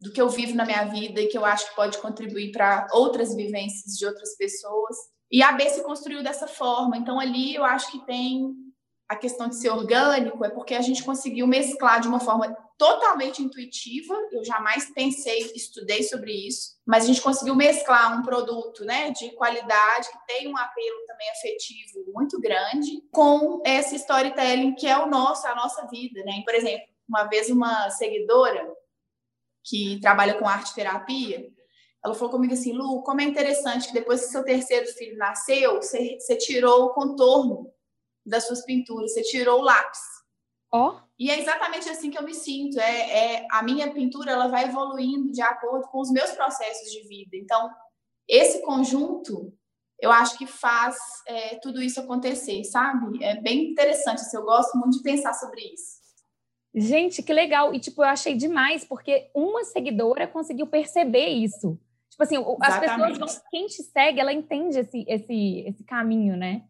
do 0.00 0.10
que 0.10 0.20
eu 0.20 0.30
vivo 0.30 0.54
na 0.54 0.64
minha 0.64 0.84
vida 0.84 1.20
e 1.20 1.26
que 1.26 1.36
eu 1.36 1.44
acho 1.44 1.68
que 1.68 1.76
pode 1.76 1.98
contribuir 1.98 2.52
para 2.52 2.86
outras 2.92 3.34
vivências 3.34 3.94
de 3.94 4.06
outras 4.06 4.34
pessoas. 4.36 4.96
E 5.30 5.42
a 5.42 5.52
B 5.52 5.68
se 5.68 5.82
construiu 5.82 6.22
dessa 6.22 6.46
forma. 6.46 6.96
Então, 6.96 7.20
ali 7.20 7.54
eu 7.54 7.64
acho 7.64 7.90
que 7.92 8.04
tem 8.06 8.54
a 9.08 9.16
questão 9.16 9.48
de 9.48 9.56
ser 9.56 9.70
orgânico, 9.70 10.44
é 10.44 10.50
porque 10.50 10.74
a 10.74 10.82
gente 10.82 11.02
conseguiu 11.02 11.46
mesclar 11.46 11.98
de 12.00 12.08
uma 12.08 12.20
forma 12.20 12.54
totalmente 12.76 13.42
intuitiva. 13.42 14.14
Eu 14.30 14.44
jamais 14.44 14.92
pensei, 14.92 15.50
estudei 15.54 16.02
sobre 16.02 16.32
isso, 16.46 16.76
mas 16.86 17.04
a 17.04 17.06
gente 17.06 17.22
conseguiu 17.22 17.54
mesclar 17.54 18.18
um 18.18 18.22
produto 18.22 18.84
né, 18.84 19.10
de 19.10 19.30
qualidade, 19.30 20.10
que 20.10 20.26
tem 20.26 20.46
um 20.46 20.56
apelo 20.56 21.06
também 21.06 21.30
afetivo 21.30 22.04
muito 22.14 22.38
grande, 22.38 23.02
com 23.10 23.62
esse 23.64 23.96
storytelling 23.96 24.74
que 24.74 24.86
é 24.86 24.98
o 24.98 25.06
nosso, 25.06 25.46
a 25.46 25.54
nossa 25.54 25.86
vida. 25.86 26.22
Né? 26.24 26.42
Por 26.44 26.54
exemplo, 26.54 26.86
uma 27.08 27.24
vez 27.24 27.48
uma 27.48 27.88
seguidora 27.90 28.70
que 29.64 29.98
trabalha 30.00 30.34
com 30.34 30.46
arte 30.46 30.74
terapia, 30.74 31.48
ela 32.04 32.14
falou 32.14 32.30
comigo 32.30 32.54
assim, 32.54 32.72
Lu, 32.72 33.02
como 33.02 33.20
é 33.20 33.24
interessante 33.24 33.88
que 33.88 33.94
depois 33.94 34.24
que 34.24 34.32
seu 34.32 34.44
terceiro 34.44 34.86
filho 34.86 35.16
nasceu, 35.16 35.76
você, 35.76 36.16
você 36.18 36.36
tirou 36.36 36.84
o 36.84 36.94
contorno 36.94 37.72
das 38.24 38.46
suas 38.46 38.64
pinturas, 38.64 39.12
você 39.12 39.22
tirou 39.22 39.60
o 39.60 39.64
lápis. 39.64 40.00
Ó. 40.72 40.90
Oh. 40.90 41.08
E 41.18 41.30
é 41.30 41.40
exatamente 41.40 41.88
assim 41.88 42.10
que 42.10 42.18
eu 42.18 42.22
me 42.22 42.34
sinto. 42.34 42.78
É, 42.78 43.36
é, 43.36 43.46
a 43.50 43.62
minha 43.62 43.92
pintura 43.92 44.30
ela 44.30 44.46
vai 44.46 44.64
evoluindo 44.64 45.32
de 45.32 45.42
acordo 45.42 45.88
com 45.88 46.00
os 46.00 46.10
meus 46.10 46.30
processos 46.30 46.92
de 46.92 47.08
vida. 47.08 47.36
Então, 47.36 47.68
esse 48.28 48.62
conjunto, 48.62 49.52
eu 49.98 50.12
acho 50.12 50.38
que 50.38 50.46
faz 50.46 50.96
é, 51.26 51.56
tudo 51.56 51.82
isso 51.82 52.00
acontecer, 52.00 52.62
sabe? 52.64 53.24
É 53.24 53.40
bem 53.40 53.70
interessante. 53.70 54.20
Assim, 54.20 54.36
eu 54.36 54.44
gosto 54.44 54.78
muito 54.78 54.98
de 54.98 55.02
pensar 55.02 55.32
sobre 55.34 55.60
isso. 55.60 55.98
Gente, 56.72 57.22
que 57.22 57.32
legal! 57.32 57.74
E 57.74 57.80
tipo, 57.80 58.02
eu 58.02 58.08
achei 58.08 58.36
demais 58.36 58.84
porque 58.84 59.30
uma 59.34 59.64
seguidora 59.64 60.28
conseguiu 60.28 60.66
perceber 60.66 61.26
isso. 61.26 61.76
Tipo 62.18 62.22
assim, 62.24 62.36
Exatamente. 62.36 63.12
as 63.12 63.18
pessoas, 63.18 63.42
quem 63.48 63.66
te 63.68 63.80
segue, 63.84 64.18
ela 64.18 64.32
entende 64.32 64.80
esse, 64.80 65.04
esse, 65.06 65.60
esse 65.68 65.84
caminho, 65.84 66.36
né? 66.36 66.64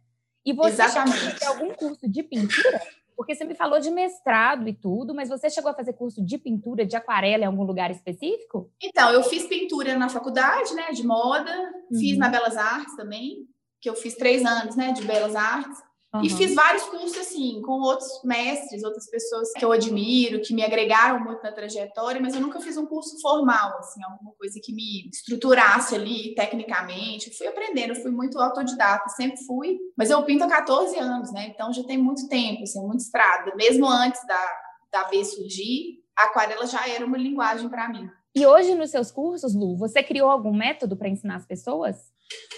E 0.45 0.53
você 0.53 0.83
Exatamente. 0.83 1.17
a 1.17 1.31
fazer 1.31 1.47
algum 1.47 1.75
curso 1.75 2.07
de 2.07 2.23
pintura? 2.23 2.83
Porque 3.17 3.35
você 3.35 3.45
me 3.45 3.55
falou 3.55 3.81
de 3.81 3.91
mestrado 3.91 4.69
e 4.69 4.75
tudo, 4.75 5.15
mas 5.15 5.31
você 5.31 5.49
chegou 5.49 5.71
a 5.71 5.75
fazer 5.75 5.95
curso 5.95 6.23
de 6.23 6.37
pintura, 6.37 6.85
de 6.85 6.97
aquarela 6.97 7.45
em 7.45 7.47
algum 7.47 7.65
lugar 7.65 7.91
específico? 7.91 8.71
Então, 8.81 9.11
eu 9.11 9.23
fiz 9.25 9.47
pintura 9.47 9.97
na 9.97 10.11
faculdade, 10.11 10.75
né, 10.75 10.93
de 10.93 11.05
moda, 11.05 11.51
uhum. 11.91 11.99
fiz 11.99 12.19
na 12.19 12.29
Belas 12.29 12.57
Artes 12.57 12.95
também, 12.95 13.49
que 13.81 13.89
eu 13.89 13.97
fiz 13.97 14.15
três 14.17 14.45
anos, 14.45 14.77
né, 14.77 14.93
de 14.93 15.03
Belas 15.03 15.35
Artes. 15.35 15.83
Uhum. 16.15 16.23
E 16.23 16.31
fiz 16.31 16.55
vários 16.55 16.85
cursos, 16.85 17.19
assim, 17.19 17.61
com 17.61 17.73
outros 17.81 18.09
mestres, 18.25 18.83
outras 18.83 19.11
pessoas 19.11 19.53
que 19.53 19.63
eu 19.63 19.71
admiro, 19.71 20.41
que 20.41 20.55
me 20.55 20.65
agregaram 20.65 21.23
muito 21.23 21.43
na 21.43 21.53
trajetória, 21.53 22.21
mas 22.21 22.35
eu 22.35 22.41
nunca 22.41 22.61
fiz 22.61 22.79
um 22.79 22.87
curso 22.87 23.21
formal, 23.21 23.77
assim, 23.79 24.03
alguma 24.03 24.33
coisa 24.33 24.59
que 24.63 24.73
me 24.73 25.11
estruturasse 25.13 25.95
ali 25.95 26.35
tecnicamente. 26.35 27.29
Eu 27.29 27.37
fui 27.37 27.47
aprendendo, 27.47 27.95
fui 27.95 28.11
muito 28.11 28.41
autodidata, 28.41 29.09
sempre 29.11 29.37
fui. 29.45 29.79
Mas 29.97 30.09
eu 30.09 30.23
pinto 30.25 30.45
há 30.45 30.49
14 30.49 30.99
anos, 30.99 31.31
né? 31.31 31.49
Então 31.49 31.73
já 31.75 31.85
tem 31.85 31.99
muito 31.99 32.27
tempo, 32.27 32.63
assim, 32.63 32.81
muita 32.81 33.03
estrada. 33.03 33.55
Mesmo 33.55 33.87
antes 33.87 34.27
da, 34.27 34.51
da 34.91 35.05
B 35.05 35.23
surgir, 35.25 36.03
a 36.17 36.25
aquarela 36.25 36.67
já 36.67 36.89
era 36.89 37.05
uma 37.05 37.19
linguagem 37.19 37.69
para 37.69 37.87
mim. 37.87 38.09
E 38.35 38.47
hoje, 38.47 38.75
nos 38.75 38.91
seus 38.91 39.11
cursos, 39.11 39.55
Lu, 39.55 39.77
você 39.77 40.03
criou 40.03 40.31
algum 40.31 40.55
método 40.55 40.97
para 40.97 41.09
ensinar 41.09 41.37
as 41.37 41.47
pessoas? 41.47 42.13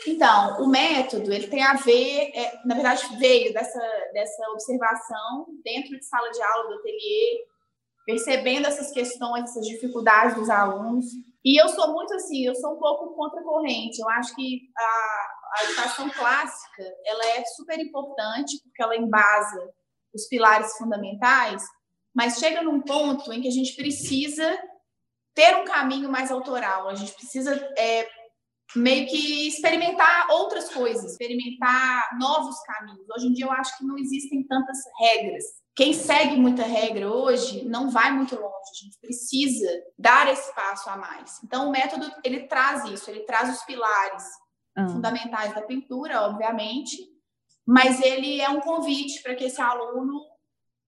Então, 0.07 0.63
o 0.63 0.67
método, 0.67 1.33
ele 1.33 1.47
tem 1.47 1.63
a 1.63 1.75
ver, 1.75 2.33
é, 2.35 2.61
na 2.65 2.75
verdade, 2.75 3.07
veio 3.19 3.53
dessa, 3.53 3.81
dessa 4.13 4.51
observação 4.51 5.47
dentro 5.63 5.91
de 5.91 6.05
sala 6.05 6.31
de 6.31 6.43
aula 6.43 6.69
do 6.69 6.75
ateliê, 6.75 7.45
percebendo 8.07 8.67
essas 8.67 8.91
questões, 8.91 9.45
essas 9.45 9.67
dificuldades 9.67 10.35
dos 10.35 10.49
alunos. 10.49 11.07
E 11.45 11.61
eu 11.61 11.69
sou 11.69 11.93
muito 11.93 12.15
assim, 12.15 12.45
eu 12.45 12.55
sou 12.55 12.75
um 12.75 12.79
pouco 12.79 13.15
contracorrente. 13.15 14.01
Eu 14.01 14.09
acho 14.09 14.35
que 14.35 14.63
a, 14.77 15.29
a 15.59 15.65
educação 15.65 16.11
clássica, 16.11 16.83
ela 17.05 17.27
é 17.27 17.45
super 17.45 17.79
importante, 17.79 18.61
porque 18.63 18.83
ela 18.83 18.97
embasa 18.97 19.71
os 20.13 20.27
pilares 20.27 20.77
fundamentais, 20.77 21.63
mas 22.15 22.39
chega 22.39 22.63
num 22.63 22.81
ponto 22.81 23.33
em 23.33 23.41
que 23.41 23.49
a 23.49 23.53
gente 23.53 23.77
precisa 23.77 24.59
ter 25.35 25.57
um 25.57 25.65
caminho 25.65 26.11
mais 26.11 26.31
autoral, 26.31 26.89
a 26.89 26.95
gente 26.95 27.13
precisa 27.13 27.55
é, 27.79 28.09
meio 28.77 29.07
que 29.09 29.49
experimentar 29.49 30.29
outras 30.31 30.73
coisas, 30.73 31.13
experimentar 31.13 32.19
novos 32.19 32.57
caminhos. 32.63 33.07
Hoje 33.17 33.27
em 33.27 33.33
dia 33.33 33.47
eu 33.47 33.53
acho 33.53 33.77
que 33.77 33.85
não 33.85 33.99
existem 33.99 34.47
tantas 34.47 34.79
regras. 34.99 35.45
Quem 35.75 35.93
segue 35.93 36.37
muita 36.37 36.63
regra 36.63 37.11
hoje 37.11 37.65
não 37.65 37.91
vai 37.91 38.13
muito 38.13 38.35
longe. 38.35 38.45
A 38.49 38.85
gente 38.85 38.99
precisa 39.01 39.69
dar 39.99 40.31
esse 40.31 40.55
passo 40.55 40.89
a 40.91 40.97
mais. 40.97 41.41
Então 41.43 41.69
o 41.69 41.71
método 41.71 42.11
ele 42.25 42.47
traz 42.47 42.85
isso, 42.85 43.11
ele 43.11 43.21
traz 43.21 43.57
os 43.57 43.65
pilares 43.65 44.25
ah. 44.77 44.89
fundamentais 44.89 45.55
da 45.55 45.63
pintura, 45.63 46.23
obviamente, 46.23 46.97
mas 47.67 48.01
ele 48.01 48.41
é 48.41 48.49
um 48.51 48.61
convite 48.61 49.23
para 49.23 49.35
que 49.35 49.45
esse 49.45 49.61
aluno 49.61 50.21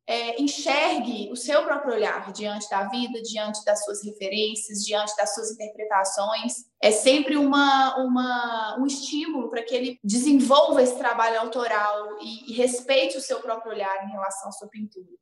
é, 0.06 0.40
enxergue 0.40 1.30
o 1.30 1.36
seu 1.36 1.62
próprio 1.64 1.94
olhar 1.94 2.32
diante 2.32 2.68
da 2.68 2.88
vida, 2.88 3.22
diante 3.22 3.64
das 3.64 3.84
suas 3.84 4.02
referências, 4.04 4.84
diante 4.84 5.14
das 5.16 5.32
suas 5.34 5.50
interpretações. 5.52 6.64
É 6.80 6.90
sempre 6.90 7.36
uma, 7.36 7.96
uma 7.98 8.76
um 8.80 8.86
estímulo 8.86 9.48
para 9.48 9.62
que 9.62 9.74
ele 9.74 10.00
desenvolva 10.02 10.82
esse 10.82 10.98
trabalho 10.98 11.40
autoral 11.40 12.18
e, 12.20 12.50
e, 12.50 12.54
respeite 12.54 13.16
o 13.16 13.20
seu 13.20 13.40
próprio 13.40 13.72
olhar 13.72 14.04
em 14.04 14.10
relação 14.10 14.48
à 14.48 14.52
sua 14.52 14.68
pintura. 14.68 15.12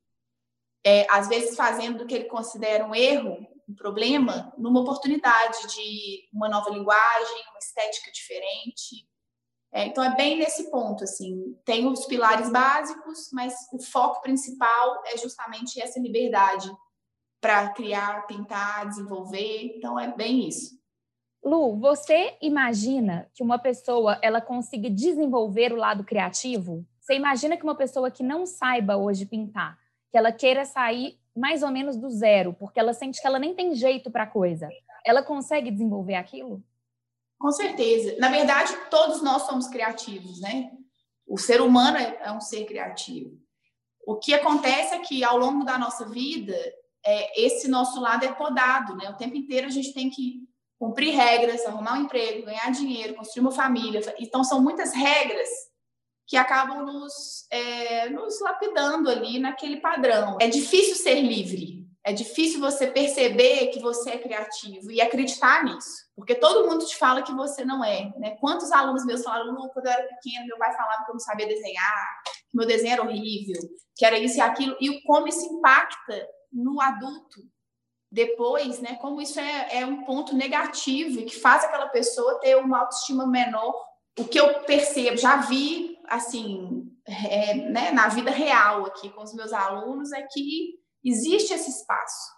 É, 0.85 1.07
às 1.11 1.29
vezes 1.29 1.57
fazendo 1.57 1.99
do 1.99 2.07
que 2.07 2.15
ele 2.15 2.25
considera 2.25 2.87
um 2.87 2.95
erro, 2.95 3.47
um 3.69 3.75
problema, 3.75 4.53
numa 4.57 4.81
oportunidade 4.81 5.59
de 5.75 6.29
uma 6.33 6.49
nova 6.49 6.71
linguagem, 6.71 7.45
uma 7.51 7.59
estética 7.59 8.11
diferente, 8.11 9.07
é, 9.73 9.87
então 9.87 10.03
é 10.03 10.17
bem 10.17 10.39
nesse 10.39 10.71
ponto, 10.71 11.05
assim, 11.05 11.57
tem 11.65 11.87
os 11.87 12.05
pilares 12.07 12.51
básicos, 12.51 13.31
mas 13.33 13.55
o 13.73 13.81
foco 13.81 14.21
principal 14.21 15.03
é 15.07 15.17
justamente 15.17 15.81
essa 15.81 16.01
liberdade 16.01 16.71
para 17.41 17.71
criar, 17.71 18.27
pintar, 18.27 18.89
desenvolver. 18.89 19.73
Então 19.77 19.99
é 19.99 20.13
bem 20.15 20.49
isso. 20.49 20.79
Lu, 21.43 21.79
você 21.79 22.37
imagina 22.43 23.31
que 23.33 23.43
uma 23.43 23.59
pessoa 23.59 24.19
ela 24.21 24.41
consiga 24.41 24.91
desenvolver 24.91 25.73
o 25.73 25.77
lado 25.77 26.05
criativo? 26.05 26.85
Você 27.01 27.15
imagina 27.15 27.57
que 27.57 27.65
uma 27.65 27.75
pessoa 27.75 28.11
que 28.11 28.23
não 28.23 28.45
saiba 28.45 28.97
hoje 28.97 29.25
pintar, 29.25 29.79
que 30.11 30.19
ela 30.19 30.33
queira 30.33 30.67
sair 30.67 31.19
mais 31.35 31.63
ou 31.63 31.71
menos 31.71 31.97
do 31.97 32.11
zero, 32.11 32.53
porque 32.53 32.79
ela 32.79 32.93
sente 32.93 33.21
que 33.21 33.27
ela 33.27 33.39
nem 33.39 33.55
tem 33.55 33.75
jeito 33.75 34.11
para 34.11 34.27
coisa, 34.27 34.69
ela 35.07 35.23
consegue 35.23 35.71
desenvolver 35.71 36.17
aquilo? 36.17 36.63
Com 37.41 37.51
certeza. 37.51 38.17
Na 38.19 38.29
verdade, 38.29 38.77
todos 38.91 39.23
nós 39.23 39.45
somos 39.45 39.67
criativos, 39.67 40.41
né? 40.43 40.71
O 41.27 41.39
ser 41.39 41.63
humano 41.63 41.97
é, 41.97 42.21
é 42.23 42.31
um 42.31 42.41
ser 42.41 42.67
criativo. 42.67 43.31
O 44.07 44.17
que 44.17 44.35
acontece 44.35 44.95
é 44.95 44.99
que 44.99 45.25
ao 45.25 45.39
longo 45.39 45.65
da 45.65 45.79
nossa 45.79 46.07
vida, 46.07 46.55
é, 47.05 47.47
esse 47.47 47.67
nosso 47.67 47.99
lado 47.99 48.25
é 48.25 48.33
podado, 48.33 48.95
né? 48.95 49.09
O 49.09 49.17
tempo 49.17 49.37
inteiro 49.37 49.67
a 49.67 49.71
gente 49.71 49.95
tem 49.95 50.11
que 50.11 50.43
cumprir 50.79 51.15
regras, 51.15 51.65
arrumar 51.65 51.95
um 51.95 52.03
emprego, 52.03 52.45
ganhar 52.45 52.71
dinheiro, 52.73 53.15
construir 53.15 53.41
uma 53.41 53.53
família. 53.53 54.01
Então, 54.19 54.45
são 54.45 54.63
muitas 54.63 54.93
regras 54.93 55.49
que 56.27 56.37
acabam 56.37 56.85
nos, 56.85 57.47
é, 57.51 58.11
nos 58.11 58.39
lapidando 58.41 59.09
ali 59.09 59.39
naquele 59.39 59.79
padrão. 59.79 60.37
É 60.41 60.49
difícil 60.49 60.95
ser 60.95 61.23
livre, 61.23 61.80
é 62.05 62.13
difícil 62.13 62.61
você 62.61 62.87
perceber 62.87 63.69
que 63.69 63.79
você 63.79 64.11
é 64.11 64.19
criativo 64.19 64.91
e 64.91 65.01
acreditar 65.01 65.65
nisso, 65.65 66.07
porque 66.17 66.35
todo 66.35 66.69
mundo 66.69 66.87
te 66.87 66.97
fala 66.97 67.23
que 67.23 67.33
você 67.33 67.65
não 67.65 67.85
é. 67.85 68.11
Né? 68.17 68.37
Quantos 68.41 68.73
alunos 68.73 69.05
meus 69.05 69.23
falaram, 69.23 69.55
quando 69.69 69.87
eu 69.87 69.93
era 69.93 70.09
pequeno, 70.09 70.47
meu 70.47 70.57
pai 70.57 70.75
falava 70.75 71.05
que 71.05 71.11
eu 71.11 71.15
não 71.15 71.21
sabia 71.21 71.47
desenhar, 71.47 72.23
que 72.49 72.57
meu 72.57 72.67
desenho 72.67 72.95
era 72.95 73.03
horrível, 73.03 73.61
que 73.95 74.05
era 74.05 74.19
isso 74.19 74.39
e 74.39 74.41
aquilo, 74.41 74.77
e 74.81 75.03
como 75.03 75.29
isso 75.29 75.45
impacta 75.45 76.27
no 76.51 76.81
adulto 76.81 77.41
depois, 78.11 78.81
né? 78.81 78.97
Como 78.97 79.21
isso 79.21 79.39
é, 79.39 79.81
é 79.81 79.87
um 79.87 80.05
ponto 80.05 80.35
negativo 80.35 81.21
e 81.21 81.25
que 81.25 81.39
faz 81.39 81.65
aquela 81.65 81.89
pessoa 81.89 82.41
ter 82.41 82.57
uma 82.57 82.81
autoestima 82.81 83.27
menor. 83.27 83.75
O 84.19 84.25
que 84.25 84.41
eu 84.41 84.61
percebo, 84.63 85.17
já 85.17 85.37
vi, 85.37 85.97
assim, 86.09 86.91
é, 87.07 87.55
né, 87.55 87.93
na 87.93 88.09
vida 88.09 88.31
real 88.31 88.85
aqui 88.87 89.11
com 89.11 89.23
os 89.23 89.33
meus 89.33 89.53
alunos, 89.53 90.13
é 90.13 90.23
que 90.23 90.80
existe 91.05 91.53
esse 91.53 91.71
espaço, 91.71 92.33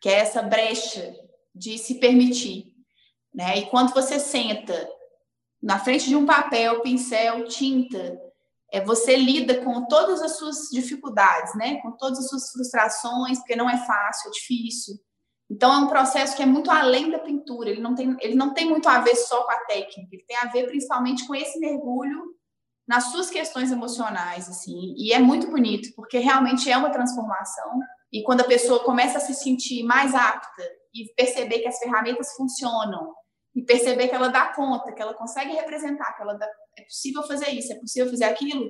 que 0.00 0.08
é 0.08 0.14
essa 0.14 0.42
brecha 0.42 1.14
de 1.54 1.78
se 1.78 1.96
permitir. 1.96 2.74
Né? 3.34 3.58
E 3.58 3.66
quando 3.66 3.92
você 3.92 4.18
senta 4.18 4.88
na 5.62 5.78
frente 5.78 6.08
de 6.08 6.16
um 6.16 6.26
papel, 6.26 6.80
pincel, 6.80 7.46
tinta, 7.46 8.18
é, 8.72 8.80
você 8.80 9.16
lida 9.16 9.62
com 9.64 9.86
todas 9.86 10.22
as 10.22 10.36
suas 10.36 10.68
dificuldades, 10.70 11.54
né? 11.54 11.80
Com 11.80 11.92
todas 11.92 12.18
as 12.18 12.28
suas 12.28 12.50
frustrações, 12.50 13.38
porque 13.38 13.56
não 13.56 13.68
é 13.68 13.76
fácil, 13.78 14.28
é 14.28 14.32
difícil. 14.32 14.94
Então 15.50 15.72
é 15.72 15.78
um 15.78 15.88
processo 15.88 16.36
que 16.36 16.42
é 16.42 16.46
muito 16.46 16.70
além 16.70 17.10
da 17.10 17.18
pintura. 17.18 17.70
Ele 17.70 17.80
não 17.80 17.94
tem, 17.94 18.14
ele 18.20 18.34
não 18.34 18.52
tem 18.52 18.68
muito 18.68 18.86
a 18.88 19.00
ver 19.00 19.16
só 19.16 19.42
com 19.44 19.50
a 19.50 19.64
técnica. 19.64 20.08
Ele 20.12 20.24
tem 20.24 20.36
a 20.36 20.46
ver 20.46 20.66
principalmente 20.66 21.26
com 21.26 21.34
esse 21.34 21.58
mergulho 21.58 22.37
nas 22.88 23.12
suas 23.12 23.28
questões 23.28 23.70
emocionais, 23.70 24.48
assim. 24.48 24.94
E 24.96 25.12
é 25.12 25.18
muito 25.18 25.50
bonito, 25.50 25.90
porque 25.94 26.18
realmente 26.18 26.70
é 26.70 26.76
uma 26.76 26.88
transformação. 26.88 27.78
E 28.10 28.22
quando 28.22 28.40
a 28.40 28.44
pessoa 28.44 28.82
começa 28.82 29.18
a 29.18 29.20
se 29.20 29.34
sentir 29.34 29.82
mais 29.82 30.14
apta 30.14 30.62
e 30.94 31.12
perceber 31.14 31.58
que 31.58 31.68
as 31.68 31.78
ferramentas 31.78 32.34
funcionam 32.34 33.14
e 33.54 33.62
perceber 33.62 34.08
que 34.08 34.14
ela 34.14 34.28
dá 34.28 34.54
conta, 34.54 34.92
que 34.92 35.02
ela 35.02 35.12
consegue 35.12 35.52
representar, 35.52 36.16
que 36.16 36.22
ela 36.22 36.32
dá, 36.32 36.48
é 36.78 36.82
possível 36.82 37.22
fazer 37.24 37.50
isso, 37.50 37.72
é 37.74 37.76
possível 37.76 38.08
fazer 38.10 38.24
aquilo, 38.24 38.66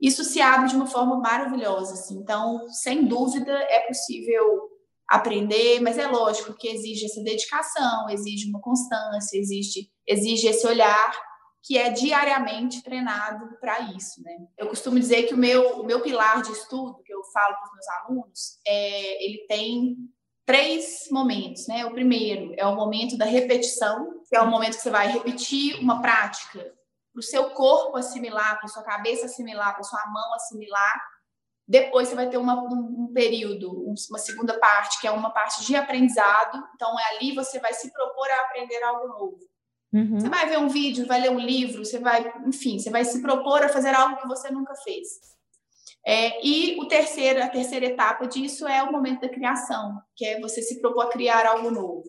isso 0.00 0.24
se 0.24 0.40
abre 0.40 0.70
de 0.70 0.76
uma 0.76 0.86
forma 0.86 1.18
maravilhosa. 1.18 1.92
Assim. 1.92 2.16
Então, 2.16 2.66
sem 2.70 3.04
dúvida, 3.04 3.52
é 3.52 3.80
possível 3.80 4.70
aprender, 5.06 5.78
mas 5.80 5.98
é 5.98 6.06
lógico 6.06 6.54
que 6.54 6.68
exige 6.68 7.04
essa 7.04 7.22
dedicação, 7.22 8.08
exige 8.08 8.48
uma 8.48 8.62
constância, 8.62 9.38
exige, 9.38 9.90
exige 10.06 10.46
esse 10.46 10.66
olhar 10.66 11.31
que 11.62 11.78
é 11.78 11.90
diariamente 11.90 12.82
treinado 12.82 13.56
para 13.60 13.80
isso, 13.92 14.20
né? 14.22 14.36
Eu 14.58 14.66
costumo 14.66 14.98
dizer 14.98 15.24
que 15.24 15.34
o 15.34 15.38
meu, 15.38 15.80
o 15.80 15.84
meu 15.84 16.00
pilar 16.00 16.42
de 16.42 16.50
estudo, 16.50 17.02
que 17.04 17.14
eu 17.14 17.22
falo 17.24 17.54
para 17.54 17.64
os 17.64 17.72
meus 17.72 17.88
alunos, 17.88 18.60
é, 18.66 19.24
ele 19.24 19.46
tem 19.46 19.96
três 20.44 21.06
momentos, 21.10 21.68
né? 21.68 21.86
O 21.86 21.92
primeiro 21.92 22.52
é 22.56 22.66
o 22.66 22.74
momento 22.74 23.16
da 23.16 23.24
repetição, 23.24 24.22
que 24.28 24.34
é 24.34 24.40
o 24.40 24.50
momento 24.50 24.76
que 24.76 24.82
você 24.82 24.90
vai 24.90 25.06
repetir 25.06 25.78
uma 25.78 26.02
prática 26.02 26.58
para 27.12 27.20
o 27.20 27.22
seu 27.22 27.50
corpo 27.50 27.96
assimilar, 27.96 28.58
para 28.58 28.68
sua 28.68 28.82
cabeça 28.82 29.26
assimilar, 29.26 29.74
para 29.74 29.84
sua 29.84 30.04
mão 30.06 30.34
assimilar. 30.34 31.00
Depois 31.68 32.08
você 32.08 32.16
vai 32.16 32.28
ter 32.28 32.38
uma, 32.38 32.60
um, 32.60 33.04
um, 33.04 33.12
período, 33.14 33.70
uma 33.70 34.18
segunda 34.18 34.58
parte, 34.58 35.00
que 35.00 35.06
é 35.06 35.12
uma 35.12 35.30
parte 35.30 35.64
de 35.64 35.76
aprendizado. 35.76 36.60
Então, 36.74 36.98
é 36.98 37.16
ali 37.16 37.34
você 37.34 37.60
vai 37.60 37.72
se 37.72 37.92
propor 37.92 38.28
a 38.28 38.40
aprender 38.42 38.82
algo 38.82 39.06
novo. 39.06 39.51
Uhum. 39.92 40.20
Você 40.20 40.28
vai 40.28 40.48
ver 40.48 40.58
um 40.58 40.68
vídeo, 40.68 41.06
vai 41.06 41.20
ler 41.20 41.30
um 41.30 41.38
livro, 41.38 41.84
você 41.84 41.98
vai, 41.98 42.32
enfim, 42.46 42.78
você 42.78 42.90
vai 42.90 43.04
se 43.04 43.20
propor 43.20 43.62
a 43.62 43.68
fazer 43.68 43.94
algo 43.94 44.16
que 44.16 44.26
você 44.26 44.50
nunca 44.50 44.74
fez. 44.76 45.06
É, 46.04 46.44
e 46.44 46.80
o 46.80 46.86
terceiro, 46.86 47.42
a 47.42 47.48
terceira 47.48 47.86
etapa 47.86 48.26
disso 48.26 48.66
é 48.66 48.82
o 48.82 48.90
momento 48.90 49.20
da 49.20 49.28
criação, 49.28 50.00
que 50.16 50.24
é 50.24 50.40
você 50.40 50.62
se 50.62 50.80
propor 50.80 51.04
a 51.04 51.10
criar 51.10 51.46
algo 51.46 51.70
novo. 51.70 52.02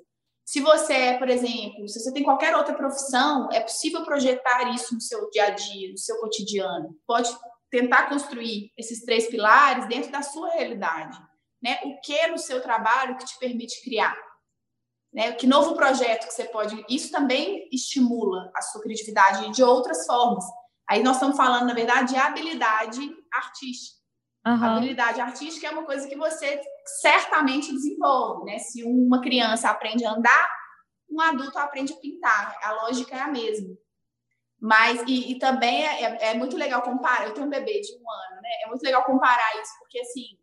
Se 0.45 0.59
você 0.59 0.93
é, 0.93 1.17
por 1.17 1.29
exemplo, 1.29 1.87
se 1.87 1.99
você 1.99 2.11
tem 2.11 2.23
qualquer 2.23 2.55
outra 2.55 2.73
profissão, 2.73 3.49
é 3.51 3.59
possível 3.59 4.03
projetar 4.03 4.73
isso 4.73 4.93
no 4.93 5.01
seu 5.01 5.29
dia 5.29 5.45
a 5.45 5.49
dia, 5.51 5.91
no 5.91 5.97
seu 5.97 6.17
cotidiano. 6.19 6.97
Pode 7.05 7.29
tentar 7.69 8.09
construir 8.09 8.71
esses 8.77 9.03
três 9.03 9.27
pilares 9.27 9.87
dentro 9.87 10.11
da 10.11 10.21
sua 10.21 10.49
realidade. 10.51 11.17
Né? 11.61 11.79
O 11.85 11.99
que 12.01 12.27
no 12.27 12.37
seu 12.37 12.61
trabalho 12.61 13.15
que 13.15 13.25
te 13.25 13.39
permite 13.39 13.81
criar? 13.83 14.17
Né? 15.13 15.31
Que 15.33 15.45
novo 15.45 15.75
projeto 15.75 16.27
que 16.27 16.33
você 16.33 16.45
pode. 16.45 16.83
Isso 16.89 17.11
também 17.11 17.67
estimula 17.71 18.51
a 18.55 18.61
sua 18.61 18.81
criatividade 18.81 19.51
de 19.51 19.63
outras 19.63 20.05
formas. 20.05 20.43
Aí 20.89 21.03
nós 21.03 21.17
estamos 21.17 21.37
falando, 21.37 21.67
na 21.67 21.73
verdade, 21.73 22.13
de 22.13 22.19
habilidade 22.19 23.15
artística. 23.31 24.01
Uhum. 24.45 24.61
habilidade 24.61 25.21
artística 25.21 25.67
é 25.67 25.71
uma 25.71 25.85
coisa 25.85 26.05
que 26.05 26.17
você 26.17 26.61
certamente 26.99 27.71
desenvolve, 27.71 28.43
né? 28.43 28.59
Se 28.59 28.83
uma 28.83 29.21
criança 29.21 29.69
aprende 29.69 30.03
a 30.03 30.11
andar, 30.11 30.51
um 31.09 31.21
adulto 31.21 31.57
aprende 31.57 31.93
a 31.93 31.97
pintar. 31.97 32.57
A 32.61 32.73
lógica 32.73 33.15
é 33.15 33.21
a 33.21 33.29
mesma. 33.29 33.73
Mas, 34.59 35.01
e, 35.07 35.31
e 35.31 35.39
também 35.39 35.85
é, 35.85 36.03
é, 36.03 36.31
é, 36.31 36.33
muito 36.33 36.57
legal 36.57 36.81
comparar. 36.81 37.25
Eu 37.25 37.33
tenho 37.33 37.47
um 37.47 37.49
bebê 37.49 37.79
de 37.79 37.93
um 37.93 38.11
ano, 38.11 38.41
né? 38.41 38.49
É 38.65 38.67
muito 38.67 38.83
legal 38.83 39.03
comparar 39.05 39.61
isso, 39.61 39.71
porque 39.79 39.99
assim, 39.99 40.37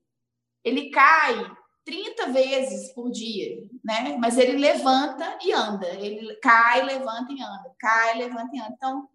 ele 0.64 0.90
cai 0.90 1.34
30 1.84 2.26
vezes 2.32 2.92
por 2.92 3.10
dia, 3.10 3.64
né? 3.84 4.16
Mas 4.18 4.38
ele 4.38 4.56
levanta 4.56 5.38
e 5.42 5.52
anda. 5.52 5.88
Ele 5.94 6.34
cai, 6.36 6.82
levanta 6.84 7.32
e 7.32 7.42
anda. 7.42 7.74
Cai, 7.78 8.18
levanta 8.18 8.54
e 8.54 8.60
anda. 8.60 8.74
Então, 8.76 9.08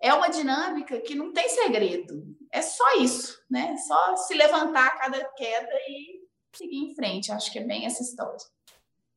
é 0.00 0.12
uma 0.14 0.28
dinâmica 0.28 1.00
que 1.00 1.14
não 1.14 1.32
tem 1.32 1.48
segredo. 1.48 2.36
É 2.52 2.62
só 2.62 2.96
isso, 2.98 3.38
né? 3.50 3.76
Só 3.76 4.16
se 4.16 4.34
levantar 4.34 4.86
a 4.86 4.98
cada 4.98 5.24
queda 5.36 5.74
e 5.88 6.20
seguir 6.52 6.76
em 6.76 6.94
frente. 6.94 7.32
Acho 7.32 7.52
que 7.52 7.58
é 7.58 7.64
bem 7.64 7.84
essa 7.84 8.02
história. 8.02 8.38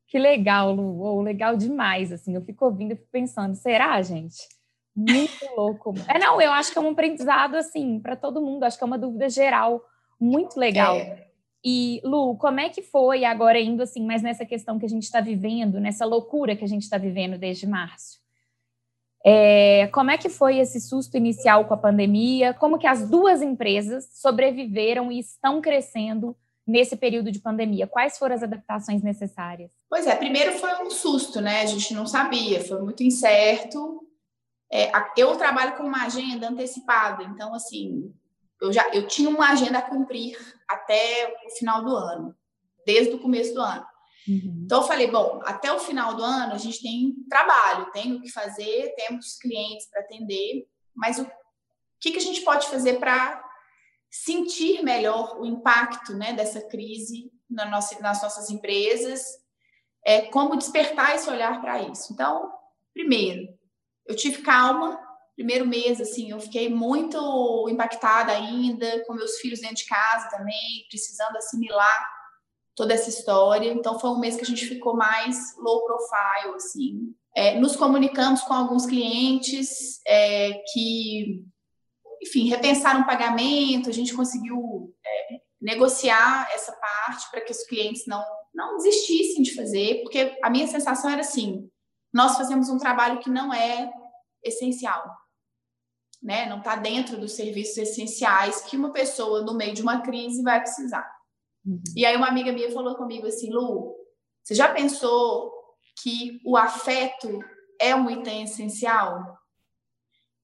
Que 0.08 0.19
legal, 0.19 0.73
Lu. 0.73 1.01
Oh, 1.01 1.21
legal 1.21 1.56
demais. 1.56 2.12
Assim, 2.12 2.36
eu 2.36 2.41
fico 2.41 2.65
ouvindo 2.65 2.91
e 2.91 2.95
fico 2.95 3.08
pensando, 3.12 3.56
será, 3.56 4.01
gente? 4.01 4.49
Muito 4.93 5.45
louco. 5.56 5.93
É, 6.08 6.19
não, 6.19 6.41
eu 6.41 6.51
acho 6.51 6.71
que 6.71 6.77
é 6.77 6.82
um 6.82 6.89
aprendizado, 6.89 7.56
assim, 7.56 7.99
para 7.99 8.15
todo 8.15 8.41
mundo. 8.41 8.63
Acho 8.63 8.77
que 8.77 8.84
é 8.84 8.88
uma 8.88 8.97
dúvida 8.97 9.30
geral 9.30 9.82
muito 10.19 10.60
legal. 10.60 10.95
É. 10.95 11.31
E, 11.63 12.02
Lu, 12.04 12.36
como 12.38 12.60
é 12.60 12.69
que 12.69 12.82
foi 12.82 13.24
agora 13.24 13.60
indo, 13.60 13.84
assim, 13.84 14.04
mais 14.06 14.21
nessa 14.21 14.45
questão 14.45 14.80
que 14.80 14.86
a 14.86 14.89
gente 14.89 15.04
está 15.04 15.21
vivendo, 15.21 15.80
nessa 15.80 16.06
loucura 16.06 16.56
que 16.56 16.63
a 16.63 16.67
gente 16.67 16.84
está 16.84 16.97
vivendo 16.97 17.38
desde 17.38 17.67
março? 17.67 18.19
É, 19.24 19.88
como 19.93 20.10
é 20.10 20.17
que 20.17 20.30
foi 20.30 20.58
esse 20.58 20.82
susto 20.82 21.15
inicial 21.15 21.65
com 21.65 21.74
a 21.74 21.78
pandemia? 21.78 22.54
Como 22.56 22.80
que 22.80 22.88
as 22.88 23.08
duas 23.08 23.41
empresas 23.41 24.10
sobreviveram 24.13 25.12
e 25.12 25.19
estão 25.19 25.62
crescendo 25.62 26.36
nesse 26.65 26.95
período 26.95 27.32
de 27.32 27.39
pandemia? 27.39 27.86
Quais 27.86 28.17
foram 28.17 28.34
as 28.34 28.41
adaptações 28.41 29.04
necessárias? 29.04 29.71
Pois 29.88 30.08
é, 30.08 30.15
primeiro 30.15 30.54
foi 30.54 30.74
um 30.84 30.89
susto, 30.89 31.39
né? 31.39 31.62
A 31.62 31.65
gente 31.67 31.93
não 31.93 32.08
sabia, 32.08 32.63
foi 32.63 32.82
muito 32.82 33.04
incerto. 33.04 34.08
É, 34.71 34.91
eu 35.17 35.36
trabalho 35.36 35.76
com 35.76 35.84
uma 35.84 36.06
agenda 36.06 36.50
antecipada, 36.50 37.24
então 37.24 37.54
assim, 37.54 38.12
eu 38.62 38.71
já 38.71 38.88
eu 38.93 39.08
tinha 39.08 39.30
uma 39.30 39.50
agenda 39.50 39.80
a 39.80 39.89
cumprir 39.89 40.38
até 40.67 41.36
o 41.45 41.50
final 41.58 41.84
do 41.84 41.95
ano, 41.95 42.36
desde 42.86 43.15
o 43.15 43.19
começo 43.19 43.54
do 43.54 43.62
ano. 43.62 43.86
Uhum. 44.28 44.62
Então 44.65 44.82
eu 44.82 44.88
falei, 44.88 45.10
bom, 45.10 45.41
até 45.43 45.74
o 45.74 45.80
final 45.80 46.13
do 46.13 46.24
ano 46.24 46.54
a 46.54 46.58
gente 46.58 46.82
tem 46.82 47.15
trabalho, 47.30 47.91
tem 47.91 48.13
o 48.13 48.21
que 48.21 48.30
fazer, 48.30 48.93
temos 48.95 49.38
clientes 49.38 49.89
para 49.89 50.02
atender, 50.02 50.67
mas 50.95 51.17
o 51.17 51.30
que, 52.00 52.12
que 52.12 52.17
a 52.17 52.21
gente 52.21 52.41
pode 52.41 52.67
fazer 52.67 53.00
para 53.00 53.43
sentir 54.10 54.84
melhor 54.84 55.39
o 55.39 55.45
impacto 55.45 56.13
né, 56.13 56.34
dessa 56.34 56.62
crise 56.62 57.32
na 57.50 57.65
nossa, 57.65 58.00
nas 58.00 58.21
nossas 58.21 58.50
empresas, 58.50 59.24
é, 60.06 60.21
como 60.24 60.58
despertar 60.58 61.15
esse 61.15 61.30
olhar 61.30 61.62
para 61.62 61.82
isso. 61.82 62.13
Então, 62.13 62.52
primeiro, 62.93 63.47
eu 64.06 64.15
tive 64.15 64.41
calma, 64.41 65.00
primeiro 65.36 65.65
mês, 65.67 66.00
assim, 66.00 66.32
eu 66.32 66.39
fiquei 66.39 66.70
muito 66.70 67.67
impactada 67.70 68.32
ainda, 68.32 69.04
com 69.06 69.13
meus 69.13 69.38
filhos 69.38 69.62
dentro 69.62 69.78
de 69.78 69.86
casa 69.86 70.30
também, 70.30 70.86
precisando 70.89 71.36
assimilar 71.38 72.10
toda 72.76 72.94
essa 72.94 73.10
história. 73.10 73.72
Então, 73.72 74.00
foi 74.00 74.10
um 74.10 74.20
mês 74.20 74.36
que 74.36 74.44
a 74.44 74.48
gente 74.48 74.65
ficou 74.65 74.96
mais 74.96 75.56
low 75.58 75.86
profile, 75.86 76.56
assim. 76.56 77.15
É, 77.36 77.60
nos 77.60 77.76
comunicamos 77.76 78.41
com 78.41 78.54
alguns 78.54 78.86
clientes 78.86 80.02
é, 80.06 80.54
que, 80.74 81.44
enfim, 82.22 82.50
repensaram 82.50 83.02
o 83.02 83.06
pagamento, 83.06 83.89
a 83.89 83.94
gente 83.94 84.13
conseguiu 84.13 84.94
é, 85.06 85.41
negociar 85.62 86.50
essa 86.54 86.74
parte 86.74 87.30
para 87.32 87.41
que 87.41 87.52
os 87.52 87.63
clientes 87.63 88.04
não, 88.06 88.24
não 88.54 88.78
desistissem 88.78 89.44
de 89.44 89.56
fazer, 89.56 90.02
porque 90.02 90.38
a 90.44 90.50
minha 90.50 90.67
sensação 90.67 91.10
era 91.10 91.22
assim: 91.22 91.70
nós 92.13 92.36
fazemos 92.36 92.70
um 92.70 92.78
trabalho 92.78 93.20
que 93.20 93.30
não 93.30 93.54
é 93.54 93.91
essencial. 94.44 95.20
Né? 96.21 96.47
Não 96.47 96.60
está 96.60 96.75
dentro 96.75 97.17
dos 97.17 97.34
serviços 97.34 97.77
essenciais 97.77 98.62
que 98.62 98.77
uma 98.77 98.91
pessoa 98.91 99.41
no 99.41 99.53
meio 99.53 99.73
de 99.73 99.81
uma 99.81 100.01
crise 100.01 100.43
vai 100.43 100.62
precisar. 100.62 101.10
Uhum. 101.65 101.81
E 101.95 102.05
aí 102.05 102.15
uma 102.15 102.27
amiga 102.27 102.51
minha 102.51 102.71
falou 102.71 102.95
comigo 102.95 103.27
assim, 103.27 103.51
Lu, 103.51 103.95
você 104.43 104.53
já 104.53 104.71
pensou 104.71 105.51
que 106.01 106.39
o 106.45 106.55
afeto 106.55 107.39
é 107.79 107.95
um 107.95 108.10
item 108.10 108.43
essencial? 108.43 109.38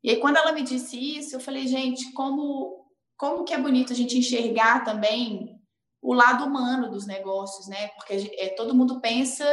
E 0.03 0.11
aí 0.11 0.17
quando 0.17 0.37
ela 0.37 0.51
me 0.51 0.63
disse 0.63 0.97
isso, 1.17 1.35
eu 1.35 1.39
falei, 1.39 1.67
gente, 1.67 2.11
como 2.13 2.85
como 3.17 3.43
que 3.43 3.53
é 3.53 3.57
bonito 3.57 3.93
a 3.93 3.95
gente 3.95 4.15
enxergar 4.15 4.83
também 4.83 5.59
o 6.01 6.13
lado 6.13 6.45
humano 6.45 6.89
dos 6.89 7.07
negócios, 7.07 7.67
né? 7.67 7.87
Porque 7.89 8.31
é, 8.37 8.49
todo 8.49 8.75
mundo 8.75 9.01
pensa 9.01 9.43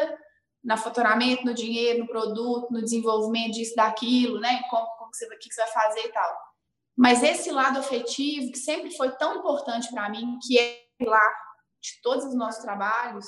no 0.62 0.76
faturamento, 0.76 1.44
no 1.44 1.54
dinheiro, 1.54 2.00
no 2.00 2.06
produto, 2.06 2.70
no 2.70 2.82
desenvolvimento 2.82 3.54
disso, 3.54 3.74
daquilo, 3.74 4.38
né? 4.38 4.62
Como 4.68 5.03
que, 5.18 5.24
você, 5.24 5.36
que, 5.36 5.48
que 5.48 5.54
você 5.54 5.62
vai 5.62 5.72
fazer 5.72 6.00
e 6.06 6.12
tal. 6.12 6.38
Mas 6.96 7.22
esse 7.22 7.50
lado 7.50 7.78
afetivo, 7.78 8.52
que 8.52 8.58
sempre 8.58 8.90
foi 8.96 9.10
tão 9.16 9.36
importante 9.36 9.90
para 9.92 10.08
mim, 10.08 10.38
que 10.46 10.58
é 10.58 10.84
lá 11.02 11.28
de 11.82 12.00
todos 12.02 12.24
os 12.24 12.34
nossos 12.34 12.62
trabalhos, 12.62 13.26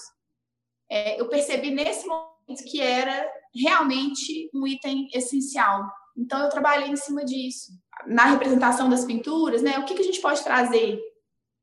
é, 0.88 1.20
eu 1.20 1.29
percebi 1.29 1.70
nesse 1.70 2.07
momento 2.07 2.64
que 2.70 2.81
era 2.81 3.29
realmente 3.55 4.49
um 4.55 4.66
item 4.66 5.09
essencial. 5.12 5.85
Então, 6.16 6.42
eu 6.42 6.49
trabalhei 6.49 6.88
em 6.88 6.96
cima 6.96 7.25
disso. 7.25 7.72
Na 8.07 8.27
representação 8.27 8.88
das 8.88 9.05
pinturas, 9.05 9.62
né? 9.62 9.79
O 9.79 9.85
que, 9.85 9.94
que 9.94 10.03
a 10.03 10.05
gente 10.05 10.20
pode 10.20 10.42
trazer 10.42 11.01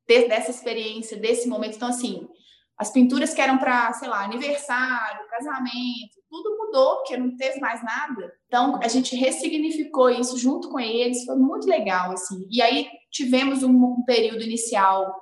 dessa 0.06 0.50
experiência, 0.50 1.16
desse 1.16 1.48
momento? 1.48 1.76
Então, 1.76 1.88
assim, 1.88 2.28
as 2.76 2.90
pinturas 2.90 3.32
que 3.32 3.40
eram 3.40 3.58
para, 3.58 3.92
sei 3.92 4.08
lá, 4.08 4.24
aniversário, 4.24 5.28
casamento, 5.28 6.20
tudo 6.28 6.56
mudou, 6.58 6.96
porque 6.96 7.16
não 7.16 7.36
teve 7.36 7.60
mais 7.60 7.82
nada. 7.84 8.32
Então, 8.46 8.80
a 8.82 8.88
gente 8.88 9.14
ressignificou 9.14 10.10
isso 10.10 10.36
junto 10.36 10.68
com 10.68 10.80
eles, 10.80 11.24
foi 11.24 11.36
muito 11.36 11.68
legal, 11.68 12.10
assim. 12.10 12.46
E 12.50 12.60
aí 12.60 12.88
tivemos 13.12 13.62
um, 13.62 14.02
período 14.04 14.42
inicial 14.42 15.14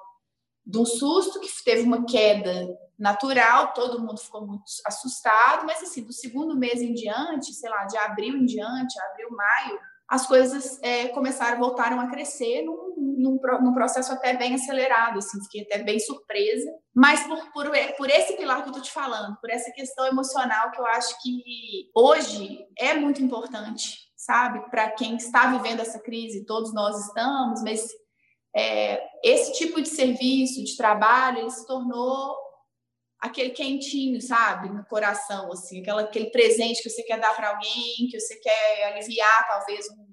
de 0.65 0.79
um 0.79 0.87
susto, 0.87 1.41
que 1.41 1.49
teve 1.65 1.83
uma 1.83 2.07
queda 2.07 2.69
natural, 2.99 3.73
todo 3.75 4.01
mundo 4.01 4.19
ficou 4.19 4.47
muito 4.47 4.65
assustado, 4.87 5.67
mas 5.67 5.83
assim, 5.83 6.05
do 6.05 6.13
segundo 6.13 6.57
mês 6.57 6.81
em 6.81 6.95
diante, 6.95 7.53
sei 7.53 7.69
lá, 7.69 7.85
de 7.85 7.99
abril 7.99 8.37
em 8.37 8.47
diante, 8.47 8.99
abril, 9.01 9.29
maio, 9.31 9.79
as 10.09 10.27
coisas 10.27 10.79
é, 10.83 11.09
começaram, 11.09 11.59
voltaram 11.59 11.99
a 11.99 12.09
crescer 12.09 12.63
num, 12.63 12.95
num, 12.97 13.41
num, 13.63 13.75
processo 13.75 14.13
até 14.13 14.37
bem 14.37 14.55
acelerado, 14.55 15.19
assim, 15.19 15.43
fiquei 15.45 15.63
até 15.63 15.83
bem 15.83 15.99
surpresa. 15.99 16.71
Mas 16.95 17.27
por, 17.27 17.39
por, 17.53 17.71
por 17.97 18.11
esse 18.11 18.37
pilar 18.37 18.63
que 18.63 18.69
eu 18.69 18.73
estou 18.73 18.83
te 18.83 18.93
falando, 18.93 19.39
por 19.41 19.49
essa 19.49 19.71
questão 19.73 20.07
emocional 20.07 20.71
que 20.71 20.81
eu 20.81 20.87
acho 20.87 21.17
que 21.23 21.91
hoje 21.95 22.59
é 22.79 22.95
muito 22.95 23.23
importante, 23.23 23.97
sabe? 24.17 24.61
Para 24.71 24.91
quem 24.91 25.17
está 25.17 25.47
vivendo 25.47 25.81
essa 25.81 25.99
crise, 25.99 26.45
todos 26.45 26.75
nós 26.75 27.07
estamos, 27.07 27.63
mas 27.63 27.87
é, 28.55 29.03
esse 29.25 29.53
tipo 29.55 29.81
de 29.81 29.89
serviço, 29.89 30.63
de 30.63 30.77
trabalho, 30.77 31.39
ele 31.39 31.51
se 31.51 31.67
tornou 31.67 32.37
aquele 33.23 33.51
quentinho, 33.51 34.21
sabe, 34.21 34.69
no 34.69 34.85
coração, 34.85 35.53
assim, 35.53 35.81
aquela, 35.81 36.03
aquele 36.03 36.31
presente 36.31 36.83
que 36.83 36.91
você 36.91 37.05
quer 37.05 37.21
dar 37.21 37.35
para 37.37 37.51
alguém, 37.51 38.09
que 38.11 38.19
você 38.19 38.35
quer 38.35 38.93
aliviar, 38.93 39.47
talvez, 39.47 39.89
um, 39.91 40.13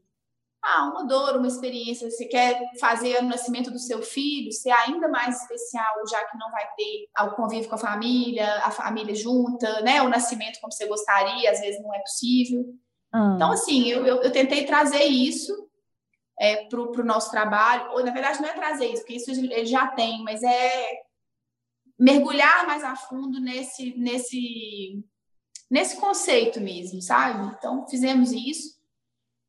ah, 0.64 0.92
uma 0.92 1.08
dor, 1.08 1.38
uma 1.38 1.48
experiência, 1.48 2.10
você 2.10 2.26
quer 2.26 2.62
fazer 2.80 3.18
o 3.18 3.24
nascimento 3.24 3.72
do 3.72 3.80
seu 3.80 4.04
filho 4.04 4.52
ser 4.52 4.70
ainda 4.70 5.08
mais 5.08 5.42
especial, 5.42 5.96
já 6.08 6.24
que 6.26 6.38
não 6.38 6.52
vai 6.52 6.68
ter 6.78 7.08
o 7.20 7.36
convívio 7.36 7.68
com 7.68 7.76
a 7.76 7.80
família, 7.80 8.64
a 8.64 8.70
família 8.70 9.16
junta, 9.16 9.82
né, 9.82 10.04
o 10.04 10.10
nascimento 10.10 10.60
como 10.62 10.72
você 10.72 10.86
gostaria, 10.86 11.50
às 11.50 11.60
vezes 11.60 11.82
não 11.82 11.94
é 11.96 12.00
possível. 12.00 12.64
Hum. 13.16 13.34
Então, 13.36 13.52
assim, 13.52 13.88
eu, 13.88 14.06
eu, 14.06 14.22
eu, 14.22 14.32
tentei 14.32 14.66
trazer 14.66 15.04
isso 15.04 15.52
é, 16.40 16.68
para 16.68 16.80
o 16.80 17.04
nosso 17.04 17.32
trabalho, 17.32 17.92
ou 17.94 18.04
na 18.04 18.12
verdade 18.12 18.40
não 18.40 18.50
é 18.50 18.54
trazer 18.54 18.86
isso, 18.86 19.02
porque 19.02 19.16
isso 19.16 19.32
ele 19.32 19.66
já 19.66 19.88
tem, 19.88 20.24
mas 20.24 20.44
é 20.44 21.09
mergulhar 22.00 22.66
mais 22.66 22.84
a 22.84 22.96
fundo 22.96 23.40
nesse, 23.42 23.94
nesse, 23.98 25.04
nesse 25.70 25.98
conceito 25.98 26.62
mesmo, 26.62 27.02
sabe? 27.02 27.54
Então, 27.58 27.86
fizemos 27.88 28.32
isso. 28.32 28.80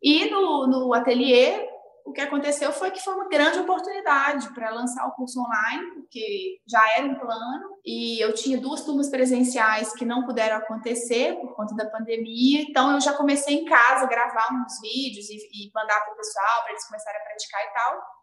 E 0.02 0.28
no, 0.30 0.66
no 0.66 0.94
ateliê, 0.94 1.68
o 2.04 2.12
que 2.12 2.20
aconteceu 2.20 2.72
foi 2.72 2.90
que 2.90 3.00
foi 3.00 3.14
uma 3.14 3.28
grande 3.28 3.60
oportunidade 3.60 4.52
para 4.52 4.70
lançar 4.70 5.06
o 5.06 5.12
curso 5.12 5.40
online, 5.40 5.92
porque 5.94 6.60
já 6.66 6.82
era 6.96 7.06
um 7.06 7.14
plano, 7.14 7.78
e 7.84 8.18
eu 8.18 8.34
tinha 8.34 8.60
duas 8.60 8.82
turmas 8.82 9.08
presenciais 9.08 9.92
que 9.92 10.04
não 10.04 10.24
puderam 10.24 10.56
acontecer 10.56 11.36
por 11.36 11.54
conta 11.54 11.74
da 11.76 11.88
pandemia, 11.88 12.62
então 12.62 12.94
eu 12.94 13.00
já 13.00 13.12
comecei 13.12 13.54
em 13.54 13.64
casa 13.64 14.04
a 14.04 14.08
gravar 14.08 14.48
uns 14.52 14.80
vídeos 14.80 15.28
e, 15.30 15.36
e 15.36 15.70
mandar 15.72 16.00
para 16.00 16.14
o 16.14 16.16
pessoal, 16.16 16.62
para 16.62 16.72
eles 16.72 16.86
começarem 16.86 17.20
a 17.20 17.24
praticar 17.24 17.62
e 17.62 17.74
tal. 17.74 18.19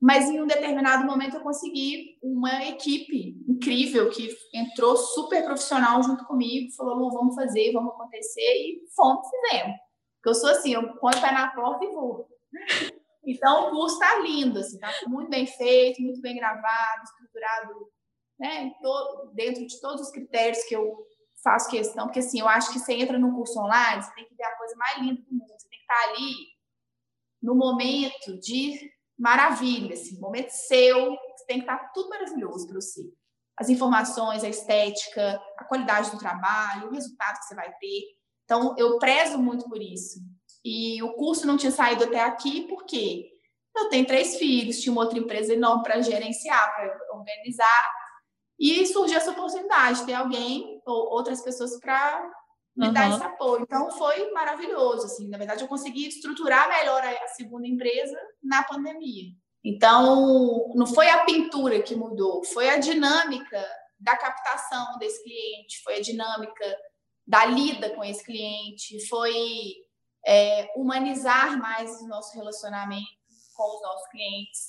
Mas 0.00 0.30
em 0.30 0.40
um 0.40 0.46
determinado 0.46 1.04
momento 1.04 1.36
eu 1.36 1.42
consegui 1.42 2.18
uma 2.22 2.64
equipe 2.64 3.36
incrível 3.48 4.08
que 4.10 4.28
entrou 4.54 4.96
super 4.96 5.44
profissional 5.44 6.02
junto 6.02 6.24
comigo, 6.24 6.72
falou: 6.76 6.94
Lu, 6.94 7.10
vamos 7.10 7.34
fazer, 7.34 7.72
vamos 7.72 7.92
acontecer, 7.92 8.40
e 8.40 8.80
fomos, 8.94 9.28
fizemos. 9.28 9.76
Porque 10.16 10.28
eu 10.28 10.34
sou 10.34 10.50
assim, 10.50 10.72
eu 10.74 10.82
ponho 10.98 11.20
pé 11.20 11.32
na 11.32 11.48
porta 11.52 11.84
e 11.84 11.88
vou. 11.88 12.28
Então 13.26 13.68
o 13.68 13.70
curso 13.72 13.96
está 13.96 14.20
lindo, 14.20 14.58
assim, 14.58 14.78
tá 14.78 14.90
muito 15.06 15.28
bem 15.28 15.46
feito, 15.46 16.00
muito 16.00 16.18
bem 16.22 16.34
gravado, 16.34 17.02
estruturado, 17.04 17.90
né, 18.40 18.72
todo, 18.80 19.32
dentro 19.34 19.66
de 19.66 19.78
todos 19.82 20.00
os 20.00 20.10
critérios 20.10 20.64
que 20.64 20.74
eu 20.74 20.96
faço 21.42 21.68
questão, 21.68 22.06
porque 22.06 22.20
assim, 22.20 22.40
eu 22.40 22.48
acho 22.48 22.72
que 22.72 22.78
você 22.78 22.94
entra 22.94 23.18
no 23.18 23.34
curso 23.34 23.60
online, 23.60 24.02
você 24.02 24.14
tem 24.14 24.24
que 24.24 24.34
ver 24.34 24.44
a 24.44 24.56
coisa 24.56 24.74
mais 24.76 24.98
linda 25.02 25.20
do 25.20 25.30
mundo, 25.30 25.52
você 25.58 25.68
tem 25.68 25.78
que 25.78 25.84
estar 25.84 26.08
ali 26.08 26.32
no 27.42 27.54
momento 27.54 28.40
de 28.40 28.90
maravilha, 29.18 29.94
assim, 29.94 30.18
momento 30.20 30.50
seu, 30.50 31.16
tem 31.46 31.58
que 31.58 31.64
estar 31.64 31.92
tudo 31.92 32.10
maravilhoso 32.10 32.66
para 32.66 32.80
você. 32.80 33.02
As 33.56 33.68
informações, 33.68 34.44
a 34.44 34.48
estética, 34.48 35.40
a 35.56 35.64
qualidade 35.64 36.10
do 36.10 36.18
trabalho, 36.18 36.88
o 36.88 36.92
resultado 36.92 37.38
que 37.38 37.46
você 37.46 37.54
vai 37.54 37.72
ter. 37.78 38.02
Então, 38.44 38.74
eu 38.78 38.98
prezo 38.98 39.38
muito 39.38 39.68
por 39.68 39.82
isso. 39.82 40.20
E 40.64 41.02
o 41.02 41.14
curso 41.14 41.46
não 41.46 41.56
tinha 41.56 41.72
saído 41.72 42.04
até 42.04 42.20
aqui 42.20 42.68
porque 42.68 43.26
eu 43.76 43.88
tenho 43.88 44.06
três 44.06 44.36
filhos, 44.36 44.80
tinha 44.80 44.92
uma 44.92 45.02
outra 45.02 45.18
empresa 45.18 45.54
enorme 45.54 45.82
para 45.82 46.00
gerenciar, 46.00 46.74
para 46.74 47.16
organizar. 47.16 47.92
E 48.58 48.86
surgiu 48.86 49.16
essa 49.16 49.30
oportunidade 49.30 50.00
de 50.00 50.06
ter 50.06 50.14
alguém 50.14 50.80
ou 50.84 51.10
outras 51.10 51.40
pessoas 51.42 51.78
para 51.80 52.30
me 52.78 52.86
uhum. 52.86 52.92
dar 52.92 53.10
esse 53.10 53.22
apoio. 53.22 53.62
Então 53.62 53.90
foi 53.90 54.30
maravilhoso, 54.30 55.06
assim. 55.06 55.28
Na 55.28 55.36
verdade, 55.36 55.62
eu 55.62 55.68
consegui 55.68 56.06
estruturar 56.06 56.68
melhor 56.68 57.02
a 57.04 57.28
segunda 57.28 57.66
empresa 57.66 58.16
na 58.42 58.62
pandemia. 58.62 59.32
Então, 59.64 60.72
não 60.76 60.86
foi 60.86 61.10
a 61.10 61.24
pintura 61.24 61.82
que 61.82 61.96
mudou, 61.96 62.44
foi 62.44 62.70
a 62.70 62.78
dinâmica 62.78 63.66
da 63.98 64.16
captação 64.16 64.96
desse 64.98 65.22
cliente, 65.24 65.82
foi 65.82 65.96
a 65.96 66.00
dinâmica 66.00 66.78
da 67.26 67.44
lida 67.44 67.90
com 67.90 68.04
esse 68.04 68.24
cliente, 68.24 69.04
foi 69.08 69.34
é, 70.24 70.70
humanizar 70.76 71.58
mais 71.58 72.00
o 72.00 72.06
nosso 72.06 72.32
relacionamento 72.36 73.04
com 73.54 73.76
os 73.76 73.82
nossos 73.82 74.08
clientes, 74.10 74.60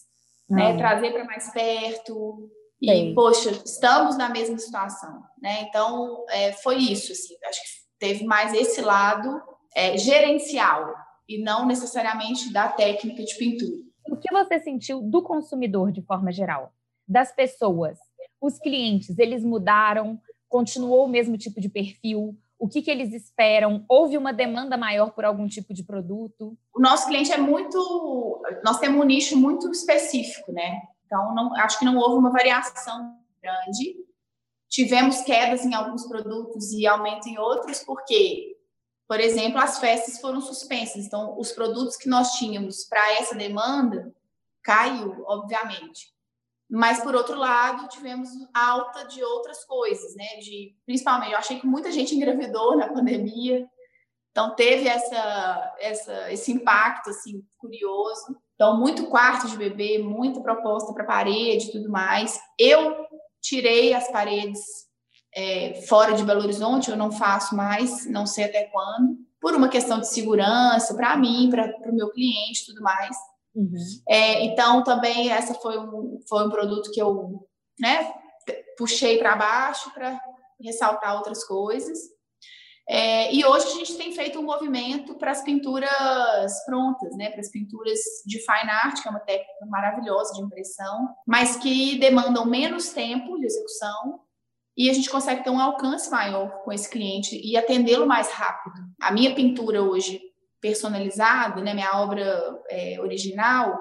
uhum. 0.50 0.56
né? 0.56 0.78
trazer 0.78 1.12
para 1.12 1.26
mais 1.26 1.52
perto. 1.52 2.50
E, 2.82 2.91
Sim. 2.91 3.13
poxa, 3.13 3.52
estamos 3.52 4.17
na 4.17 4.30
mesma 4.30 4.58
situação, 4.58 5.22
né? 5.41 5.63
Então, 5.63 6.26
é, 6.30 6.54
foi 6.54 6.78
isso, 6.78 7.12
assim. 7.12 7.36
Acho 7.45 7.62
que 7.62 7.80
teve 7.99 8.25
mais 8.25 8.53
esse 8.53 8.81
lado 8.81 9.41
é, 9.75 9.97
gerencial 9.97 10.93
e 11.27 11.38
não 11.38 11.65
necessariamente 11.65 12.51
da 12.51 12.67
técnica 12.69 13.23
de 13.23 13.35
pintura. 13.35 13.83
O 14.09 14.17
que 14.17 14.33
você 14.33 14.59
sentiu 14.59 15.01
do 15.01 15.21
consumidor 15.21 15.91
de 15.91 16.01
forma 16.01 16.31
geral? 16.31 16.73
Das 17.07 17.31
pessoas? 17.31 17.99
Os 18.41 18.57
clientes, 18.57 19.19
eles 19.19 19.43
mudaram? 19.43 20.19
Continuou 20.47 21.05
o 21.05 21.09
mesmo 21.09 21.38
tipo 21.38 21.62
de 21.62 21.69
perfil? 21.69 22.35
O 22.57 22.67
que, 22.67 22.81
que 22.81 22.89
eles 22.89 23.13
esperam? 23.13 23.85
Houve 23.88 24.17
uma 24.17 24.33
demanda 24.33 24.75
maior 24.75 25.12
por 25.12 25.23
algum 25.23 25.47
tipo 25.47 25.73
de 25.73 25.83
produto? 25.83 26.57
O 26.73 26.81
nosso 26.81 27.07
cliente 27.07 27.31
é 27.31 27.38
muito. 27.38 28.41
Nós 28.63 28.79
temos 28.79 28.99
um 28.99 29.05
nicho 29.05 29.38
muito 29.38 29.69
específico, 29.71 30.51
né? 30.51 30.81
Então, 31.05 31.33
não, 31.33 31.55
acho 31.57 31.79
que 31.79 31.85
não 31.85 31.97
houve 31.97 32.17
uma 32.17 32.31
variação 32.31 33.15
grande. 33.41 33.95
Tivemos 34.69 35.21
quedas 35.21 35.65
em 35.65 35.73
alguns 35.73 36.05
produtos 36.05 36.71
e 36.71 36.86
aumento 36.86 37.27
em 37.27 37.39
outros, 37.39 37.84
porque, 37.84 38.55
por 39.08 39.19
exemplo, 39.19 39.60
as 39.60 39.79
festas 39.79 40.21
foram 40.21 40.39
suspensas. 40.39 41.05
Então, 41.05 41.38
os 41.39 41.51
produtos 41.51 41.97
que 41.97 42.08
nós 42.08 42.34
tínhamos 42.34 42.86
para 42.86 43.13
essa 43.13 43.34
demanda 43.34 44.13
caiu, 44.62 45.23
obviamente. 45.25 46.13
Mas, 46.69 47.01
por 47.01 47.15
outro 47.15 47.36
lado, 47.36 47.89
tivemos 47.89 48.29
alta 48.53 49.05
de 49.05 49.23
outras 49.23 49.65
coisas, 49.65 50.15
né? 50.15 50.38
De, 50.39 50.75
principalmente, 50.86 51.32
eu 51.32 51.39
achei 51.39 51.60
que 51.60 51.65
muita 51.65 51.91
gente 51.91 52.15
engravidou 52.15 52.77
na 52.77 52.88
pandemia. 52.88 53.67
Então, 54.29 54.55
teve 54.55 54.88
essa, 54.88 55.75
essa, 55.79 56.32
esse 56.32 56.51
impacto, 56.51 57.10
assim, 57.10 57.43
curioso. 57.58 58.38
Então, 58.53 58.77
muito 58.77 59.08
quarto 59.08 59.47
de 59.47 59.58
bebê, 59.58 59.97
muita 59.97 60.41
proposta 60.41 60.93
para 60.93 61.05
parede 61.05 61.69
e 61.69 61.71
tudo 61.71 61.89
mais. 61.89 62.39
Eu 62.60 63.09
tirei 63.41 63.93
as 63.93 64.12
paredes 64.12 64.60
é, 65.36 65.82
fora 65.88 66.13
de 66.13 66.23
Belo 66.23 66.41
Horizonte, 66.41 66.89
eu 66.89 66.97
não 66.97 67.12
faço 67.12 67.56
mais, 67.56 68.06
não 68.06 68.25
sei 68.25 68.45
até 68.45 68.65
quando. 68.65 69.17
por 69.39 69.56
uma 69.56 69.69
questão 69.69 69.99
de 69.99 70.08
segurança 70.08 70.93
para 70.95 71.15
mim, 71.15 71.49
para 71.49 71.89
o 71.89 71.95
meu 71.95 72.10
cliente, 72.10 72.65
tudo 72.65 72.82
mais. 72.82 73.15
Uhum. 73.56 73.75
É, 74.08 74.43
então 74.43 74.84
também 74.84 75.32
essa 75.32 75.54
foi 75.54 75.78
um 75.80 76.19
foi 76.28 76.45
um 76.45 76.49
produto 76.49 76.91
que 76.91 77.02
eu, 77.02 77.47
né, 77.80 78.13
puxei 78.78 79.17
para 79.17 79.36
baixo 79.36 79.91
para 79.93 80.19
ressaltar 80.62 81.15
outras 81.15 81.43
coisas. 81.45 81.97
É, 82.91 83.32
e 83.32 83.45
hoje 83.45 83.67
a 83.67 83.75
gente 83.75 83.95
tem 83.97 84.12
feito 84.12 84.39
um 84.39 84.43
movimento 84.43 85.13
para 85.13 85.30
as 85.30 85.43
pinturas 85.43 86.65
prontas, 86.65 87.15
né? 87.15 87.30
Para 87.30 87.41
as 87.41 87.52
pinturas 87.52 87.99
de 88.25 88.39
fine 88.39 88.71
art, 88.71 88.99
que 88.99 89.08
é 89.08 89.12
uma 89.12 89.19
técnica 89.19 89.65
maravilhosa 89.67 90.34
de 90.34 90.41
impressão, 90.41 91.08
mas 91.28 91.56
que 91.58 91.99
demandam 91.99 92.47
menos 92.47 92.89
tempo 92.89 93.38
de 93.38 93.45
execução 93.45 94.21
e 94.75 94.89
a 94.89 94.93
gente 94.93 95.08
consegue 95.08 95.43
ter 95.43 95.52
um 95.52 95.60
alcance 95.60 96.10
maior 96.10 96.63
com 96.63 96.71
esse 96.71 96.89
cliente 96.89 97.39
e 97.39 97.56
atendê-lo 97.56 98.08
mais 98.08 98.32
rápido. 98.32 98.75
A 98.99 99.12
minha 99.12 99.36
pintura 99.36 99.84
hoje 99.84 100.19
personalizada, 100.60 101.62
né? 101.62 101.75
Minha 101.75 101.95
obra 102.02 102.60
é, 102.71 102.99
original, 103.02 103.78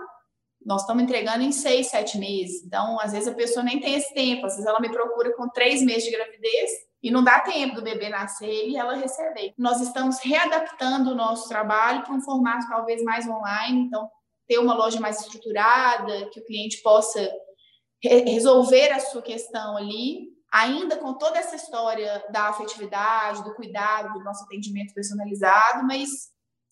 nós 0.67 0.83
estamos 0.83 1.03
entregando 1.03 1.43
em 1.43 1.53
seis, 1.53 1.87
sete 1.87 2.19
meses. 2.19 2.63
Então, 2.63 3.01
às 3.01 3.13
vezes 3.13 3.27
a 3.27 3.35
pessoa 3.35 3.65
nem 3.65 3.81
tem 3.81 3.95
esse 3.95 4.13
tempo. 4.13 4.45
Às 4.45 4.53
vezes 4.53 4.67
ela 4.67 4.81
me 4.81 4.93
procura 4.93 5.35
com 5.35 5.49
três 5.49 5.83
meses 5.83 6.05
de 6.05 6.11
gravidez 6.11 6.88
e 7.03 7.11
não 7.11 7.23
dá 7.23 7.41
tempo 7.41 7.77
do 7.77 7.83
bebê 7.83 8.09
nascer 8.09 8.69
e 8.69 8.77
ela 8.77 8.95
receber. 8.95 9.55
Nós 9.57 9.81
estamos 9.81 10.19
readaptando 10.19 11.13
o 11.13 11.15
nosso 11.15 11.49
trabalho 11.49 12.03
para 12.03 12.15
um 12.15 12.21
formato 12.21 12.69
talvez 12.69 13.03
mais 13.03 13.29
online, 13.29 13.83
então 13.83 14.09
ter 14.47 14.59
uma 14.59 14.75
loja 14.75 14.99
mais 14.99 15.21
estruturada, 15.21 16.29
que 16.31 16.41
o 16.41 16.45
cliente 16.45 16.83
possa 16.83 17.21
re 18.03 18.23
resolver 18.23 18.91
a 18.91 19.01
sua 19.01 19.23
questão 19.23 19.77
ali, 19.77 20.29
ainda 20.53 20.97
com 20.97 21.15
toda 21.15 21.39
essa 21.39 21.57
história 21.57 22.25
da 22.31 22.49
afetividade, 22.49 23.45
do 23.45 23.55
cuidado, 23.55 24.15
do 24.15 24.25
nosso 24.25 24.45
atendimento 24.45 24.95
personalizado, 24.95 25.87
mas 25.87 26.09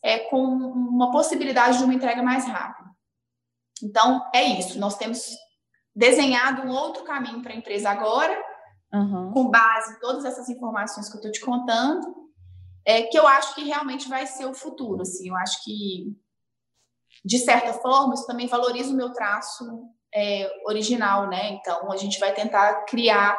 é 0.02 0.20
com 0.20 0.42
uma 0.42 1.10
possibilidade 1.10 1.78
de 1.78 1.84
uma 1.84 1.94
entrega 1.94 2.22
mais 2.22 2.46
rápida. 2.46 2.88
Então, 3.82 4.24
é 4.34 4.42
isso. 4.42 4.78
Nós 4.78 4.96
temos 4.96 5.28
desenhado 5.94 6.62
um 6.62 6.70
outro 6.70 7.04
caminho 7.04 7.42
para 7.42 7.52
a 7.52 7.56
empresa 7.56 7.90
agora, 7.90 8.42
uhum. 8.98 9.32
com 9.32 9.50
base 9.50 9.94
em 9.94 10.00
todas 10.00 10.24
essas 10.24 10.48
informações 10.48 11.08
que 11.08 11.14
eu 11.14 11.18
estou 11.18 11.32
te 11.32 11.40
contando, 11.40 12.26
é, 12.84 13.02
que 13.02 13.18
eu 13.18 13.26
acho 13.26 13.54
que 13.54 13.64
realmente 13.64 14.08
vai 14.08 14.26
ser 14.26 14.46
o 14.46 14.54
futuro. 14.54 15.02
Assim, 15.02 15.28
eu 15.28 15.36
acho 15.36 15.62
que, 15.64 16.16
de 17.24 17.38
certa 17.38 17.72
forma, 17.74 18.14
isso 18.14 18.26
também 18.26 18.46
valoriza 18.46 18.92
o 18.92 18.96
meu 18.96 19.12
traço 19.12 19.64
é, 20.14 20.50
original, 20.64 21.28
né? 21.28 21.50
Então, 21.50 21.90
a 21.90 21.96
gente 21.96 22.18
vai 22.20 22.32
tentar 22.32 22.84
criar 22.84 23.36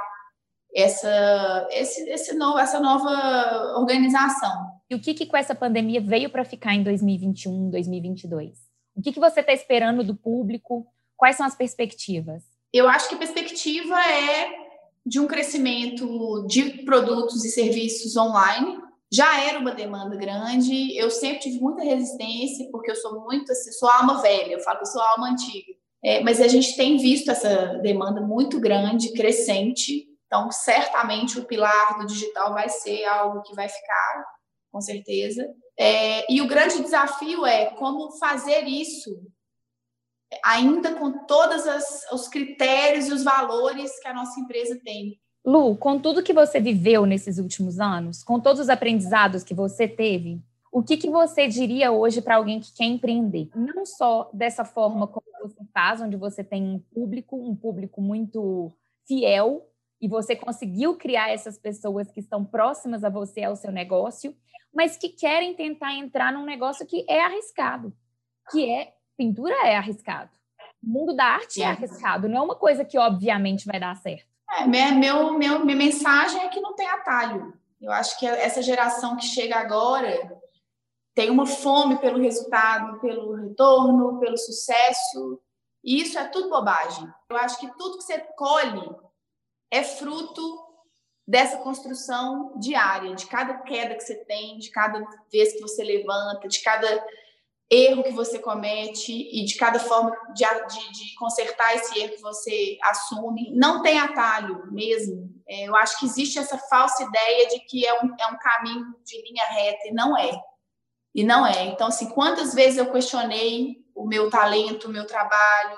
essa, 0.76 1.68
esse, 1.72 2.08
esse 2.10 2.34
novo, 2.36 2.60
essa 2.60 2.80
nova 2.80 3.80
organização. 3.80 4.78
E 4.90 4.96
o 4.96 5.02
que, 5.02 5.14
que 5.14 5.26
com 5.26 5.38
essa 5.38 5.56
pandemia 5.56 6.02
veio 6.02 6.30
para 6.30 6.46
ficar 6.46 6.74
em 6.74 6.84
2021, 6.84 7.70
2022? 7.70 8.58
O 8.96 9.02
que, 9.02 9.12
que 9.12 9.20
você 9.20 9.40
está 9.40 9.54
esperando 9.54 10.04
do 10.04 10.16
público? 10.16 10.86
Quais 11.16 11.36
são 11.36 11.46
as 11.46 11.56
perspectivas? 11.56 12.44
Eu 12.74 12.88
acho 12.88 13.10
que 13.10 13.16
a 13.16 13.18
perspectiva 13.18 14.00
é 14.00 14.67
de 15.08 15.22
um 15.22 15.28
crescimento 15.28 16.46
de 16.48 16.84
produtos 16.84 17.46
e 17.46 17.50
serviços 17.50 18.18
online. 18.18 18.78
Já 19.10 19.42
era 19.42 19.58
uma 19.58 19.72
demanda 19.72 20.18
grande, 20.18 20.98
eu 20.98 21.10
sempre 21.10 21.40
tive 21.40 21.62
muita 21.62 21.82
resistência, 21.82 22.68
porque 22.72 22.92
eu 22.92 22.96
sou 22.96 23.22
muito 23.24 23.50
assim, 23.50 23.72
sou 23.72 23.90
alma 23.90 24.22
velha, 24.22 24.52
eu 24.52 24.60
falo 24.60 24.80
que 24.80 24.86
sou 24.88 25.02
alma 25.02 25.30
antiga. 25.30 25.74
É, 26.04 26.22
mas 26.22 26.42
a 26.42 26.48
gente 26.48 26.76
tem 26.76 26.98
visto 26.98 27.32
essa 27.32 27.80
demanda 27.82 28.20
muito 28.20 28.60
grande, 28.60 29.14
crescente, 29.14 30.06
então 30.26 30.52
certamente 30.52 31.40
o 31.40 31.46
pilar 31.46 31.98
do 31.98 32.06
digital 32.06 32.54
vai 32.54 32.68
ser 32.68 33.06
algo 33.06 33.42
que 33.44 33.56
vai 33.56 33.70
ficar, 33.70 34.26
com 34.72 34.82
certeza. 34.82 35.48
É, 35.80 36.32
e 36.32 36.42
o 36.42 36.48
grande 36.48 36.84
desafio 36.84 37.46
é 37.46 37.68
como 37.68 38.12
fazer 38.20 38.66
isso 38.66 39.18
ainda 40.44 40.96
com 40.96 41.26
todos 41.26 41.64
os 42.12 42.28
critérios 42.28 43.08
e 43.08 43.14
os 43.14 43.24
valores 43.24 44.00
que 44.00 44.08
a 44.08 44.14
nossa 44.14 44.40
empresa 44.40 44.80
tem. 44.84 45.20
Lu, 45.46 45.78
com 45.78 45.98
tudo 46.00 46.24
que 46.24 46.34
você 46.34 46.60
viveu 46.60 47.06
nesses 47.06 47.38
últimos 47.38 47.80
anos, 47.80 48.24
com 48.24 48.40
todos 48.40 48.62
os 48.62 48.70
aprendizados 48.70 49.44
que 49.44 49.54
você 49.54 49.88
teve, 49.88 50.42
o 50.72 50.84
que, 50.84 50.98
que 50.98 51.10
você 51.10 51.48
diria 51.48 51.92
hoje 51.92 52.22
para 52.22 52.36
alguém 52.36 52.60
que 52.60 52.74
quer 52.74 52.84
empreender? 52.84 53.50
Não 53.56 53.86
só 53.86 54.30
dessa 54.34 54.66
forma 54.66 55.08
como 55.08 55.26
você 55.42 55.64
faz, 55.74 56.02
onde 56.02 56.18
você 56.18 56.44
tem 56.44 56.62
um 56.62 56.80
público, 56.80 57.38
um 57.38 57.56
público 57.56 58.02
muito 58.02 58.74
fiel, 59.08 59.70
e 60.02 60.08
você 60.08 60.36
conseguiu 60.36 60.96
criar 60.96 61.32
essas 61.32 61.58
pessoas 61.58 62.12
que 62.12 62.20
estão 62.20 62.44
próximas 62.44 63.04
a 63.04 63.10
você, 63.10 63.44
ao 63.44 63.56
seu 63.56 63.72
negócio, 63.72 64.36
mas 64.74 64.98
que 64.98 65.10
querem 65.10 65.56
tentar 65.56 65.94
entrar 65.96 66.32
num 66.32 66.46
negócio 66.46 66.86
que 66.86 67.06
é 67.10 67.22
arriscado, 67.22 67.94
que 68.52 68.70
é 68.70 68.94
pintura 69.18 69.56
é 69.66 69.76
arriscado. 69.76 70.30
O 70.84 70.88
mundo 70.88 71.16
da 71.16 71.26
arte 71.26 71.62
é, 71.62 71.66
é 71.66 71.70
arriscado, 71.70 72.30
não 72.30 72.38
é 72.38 72.42
uma 72.42 72.56
coisa 72.56 72.86
que 72.86 72.98
obviamente 72.98 73.66
vai 73.66 73.80
dar 73.80 73.96
certo. 73.96 74.28
É, 74.52 74.66
meu, 74.66 75.34
meu, 75.34 75.66
minha 75.66 75.78
mensagem 75.78 76.42
é 76.42 76.48
que 76.48 76.62
não 76.62 76.76
tem 76.76 76.88
atalho. 76.88 77.54
Eu 77.82 77.92
acho 77.92 78.18
que 78.18 78.26
essa 78.26 78.62
geração 78.62 79.18
que 79.18 79.26
chega 79.26 79.58
agora 79.58 80.40
tem 81.14 81.30
uma 81.30 81.46
fome 81.46 81.98
pelo 81.98 82.22
resultado, 82.22 83.00
pelo 83.00 83.34
retorno, 83.34 84.20
pelo 84.20 84.38
sucesso. 84.38 85.42
E 85.84 86.02
isso 86.02 86.18
é 86.18 86.28
tudo 86.28 86.50
bobagem. 86.50 87.08
Eu 87.30 87.38
acho 87.38 87.60
que 87.60 87.68
tudo 87.78 87.98
que 87.98 88.04
você 88.04 88.20
colhe 88.36 88.90
é 89.72 89.84
fruto 89.84 90.66
dessa 91.28 91.58
construção 91.58 92.54
diária, 92.58 93.14
de 93.16 93.26
cada 93.26 93.56
queda 93.56 93.96
que 93.96 94.04
você 94.04 94.16
tem, 94.16 94.58
de 94.60 94.70
cada 94.72 95.06
vez 95.32 95.54
que 95.54 95.60
você 95.60 95.84
levanta, 95.84 96.48
de 96.48 96.62
cada 96.62 96.88
erro 97.70 98.04
que 98.04 98.12
você 98.12 98.40
comete 98.40 99.12
e 99.12 99.44
de 99.44 99.56
cada 99.56 99.80
forma 99.80 100.12
de, 100.34 100.44
de, 100.44 100.92
de, 100.94 101.16
consertar 101.16 101.76
esse 101.76 102.00
erro 102.00 102.16
que 102.16 102.22
você 102.22 102.78
assume. 102.84 103.54
Não 103.56 103.82
tem 103.82 104.00
atalho 104.00 104.72
mesmo. 104.72 105.30
É, 105.48 105.68
eu 105.68 105.76
acho 105.76 106.00
que 106.00 106.06
existe 106.06 106.40
essa 106.40 106.58
falsa 106.58 107.04
ideia 107.04 107.48
de 107.50 107.60
que 107.62 107.86
é 107.86 107.94
um, 107.94 108.16
é 108.20 108.28
um 108.28 108.38
caminho 108.38 108.86
de 109.06 109.22
linha 109.22 109.46
reta 109.46 109.88
e 109.88 109.94
não 109.94 110.18
é. 110.18 110.32
E 111.14 111.24
não 111.24 111.46
é. 111.46 111.66
Então, 111.66 111.88
assim, 111.88 112.10
quantas 112.10 112.54
vezes 112.54 112.78
eu 112.78 112.92
questionei 112.92 113.76
o 113.96 114.06
meu 114.06 114.30
talento, 114.30 114.88
o 114.88 114.92
meu 114.92 115.06
trabalho, 115.06 115.78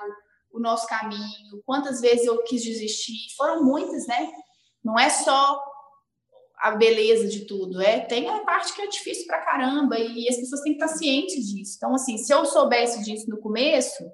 o 0.52 0.60
nosso 0.60 0.86
caminho, 0.86 1.62
quantas 1.64 2.00
vezes 2.00 2.26
eu 2.26 2.42
quis 2.44 2.62
desistir? 2.62 3.34
Foram 3.36 3.64
muitas, 3.64 4.06
né? 4.06 4.30
Não 4.84 4.98
é 4.98 5.08
só 5.08 5.60
a 6.60 6.72
beleza 6.72 7.26
de 7.26 7.46
tudo. 7.46 7.80
É, 7.80 8.00
tem 8.00 8.28
a 8.28 8.40
parte 8.40 8.74
que 8.74 8.82
é 8.82 8.86
difícil 8.86 9.26
pra 9.26 9.42
caramba 9.42 9.98
e 9.98 10.28
as 10.28 10.36
pessoas 10.36 10.60
têm 10.60 10.76
que 10.76 10.84
estar 10.84 10.96
cientes 10.96 11.46
disso. 11.48 11.74
Então, 11.76 11.94
assim, 11.94 12.18
se 12.18 12.32
eu 12.32 12.44
soubesse 12.44 13.02
disso 13.02 13.28
no 13.30 13.38
começo, 13.38 14.04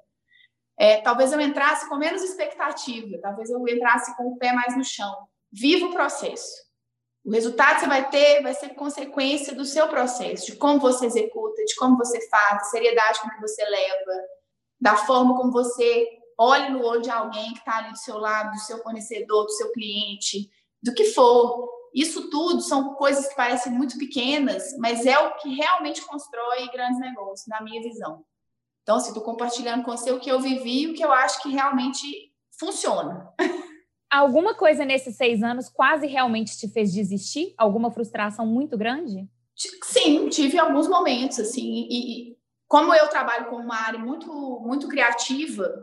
é, 0.79 1.01
talvez 1.01 1.33
eu 1.33 1.41
entrasse 1.41 1.89
com 1.89 1.97
menos 1.97 2.23
expectativa, 2.23 3.19
talvez 3.21 3.51
eu 3.51 3.67
entrasse 3.67 4.17
com 4.17 4.29
o 4.29 4.37
pé 4.37 4.53
mais 4.53 4.77
no 4.77 4.85
chão. 4.85 5.13
Viva 5.53 5.87
o 5.87 5.93
processo. 5.93 6.67
O 7.25 7.33
resultado 7.33 7.75
que 7.75 7.81
você 7.81 7.87
vai 7.89 8.09
ter 8.09 8.43
vai 8.43 8.55
ser 8.55 8.69
consequência 8.75 9.53
do 9.53 9.65
seu 9.65 9.89
processo, 9.89 10.47
de 10.47 10.57
como 10.57 10.79
você 10.79 11.07
executa, 11.07 11.65
de 11.65 11.75
como 11.75 11.97
você 11.97 12.29
faz, 12.29 12.59
da 12.59 12.65
seriedade 12.65 13.21
com 13.21 13.29
que 13.31 13.41
você 13.41 13.65
leva, 13.65 14.23
da 14.81 14.97
forma 14.97 15.35
como 15.37 15.51
você 15.51 16.07
olha 16.39 16.71
no 16.71 16.85
olho 16.85 17.03
de 17.03 17.11
alguém 17.11 17.53
que 17.53 17.59
está 17.59 17.79
ali 17.79 17.91
do 17.91 17.99
seu 17.99 18.19
lado, 18.19 18.53
do 18.53 18.61
seu 18.61 18.79
fornecedor, 18.83 19.45
do 19.45 19.53
seu 19.53 19.73
cliente, 19.73 20.49
do 20.81 20.95
que 20.95 21.07
for. 21.07 21.76
Isso 21.97 22.29
tudo 22.29 22.61
são 22.61 22.93
coisas 22.93 23.27
que 23.27 23.35
parecem 23.35 23.73
muito 23.73 23.97
pequenas, 23.97 24.77
mas 24.77 25.07
é 25.07 25.19
o 25.19 25.35
que 25.37 25.49
realmente 25.55 26.05
constrói 26.05 26.69
grandes 26.71 27.01
negócios, 27.01 27.47
na 27.47 27.63
minha 27.63 27.81
visão. 27.83 28.23
Então, 28.83 28.97
assim, 28.97 29.09
estou 29.09 29.23
compartilhando 29.23 29.83
com 29.83 29.97
você 29.97 30.13
o 30.13 30.21
que 30.21 30.31
eu 30.31 30.39
vivi 30.39 30.83
e 30.83 30.87
o 30.89 30.95
que 30.95 31.03
eu 31.03 31.11
acho 31.11 31.43
que 31.43 31.49
realmente 31.49 32.31
funciona. 32.61 33.33
Alguma 34.11 34.55
coisa 34.55 34.85
nesses 34.85 35.17
seis 35.17 35.43
anos 35.43 35.71
quase 35.71 36.07
realmente 36.07 36.59
te 36.59 36.69
fez 36.69 36.93
desistir? 36.93 37.55
Alguma 37.57 37.91
frustração 37.91 38.47
muito 38.47 38.77
grande? 38.77 39.27
Sim, 39.83 40.29
tive 40.29 40.59
alguns 40.59 40.87
momentos, 40.87 41.41
assim, 41.41 41.89
e 41.91 42.37
como 42.69 42.95
eu 42.95 43.09
trabalho 43.09 43.49
com 43.49 43.57
uma 43.57 43.75
área 43.75 43.99
muito, 43.99 44.31
muito 44.61 44.87
criativa, 44.87 45.83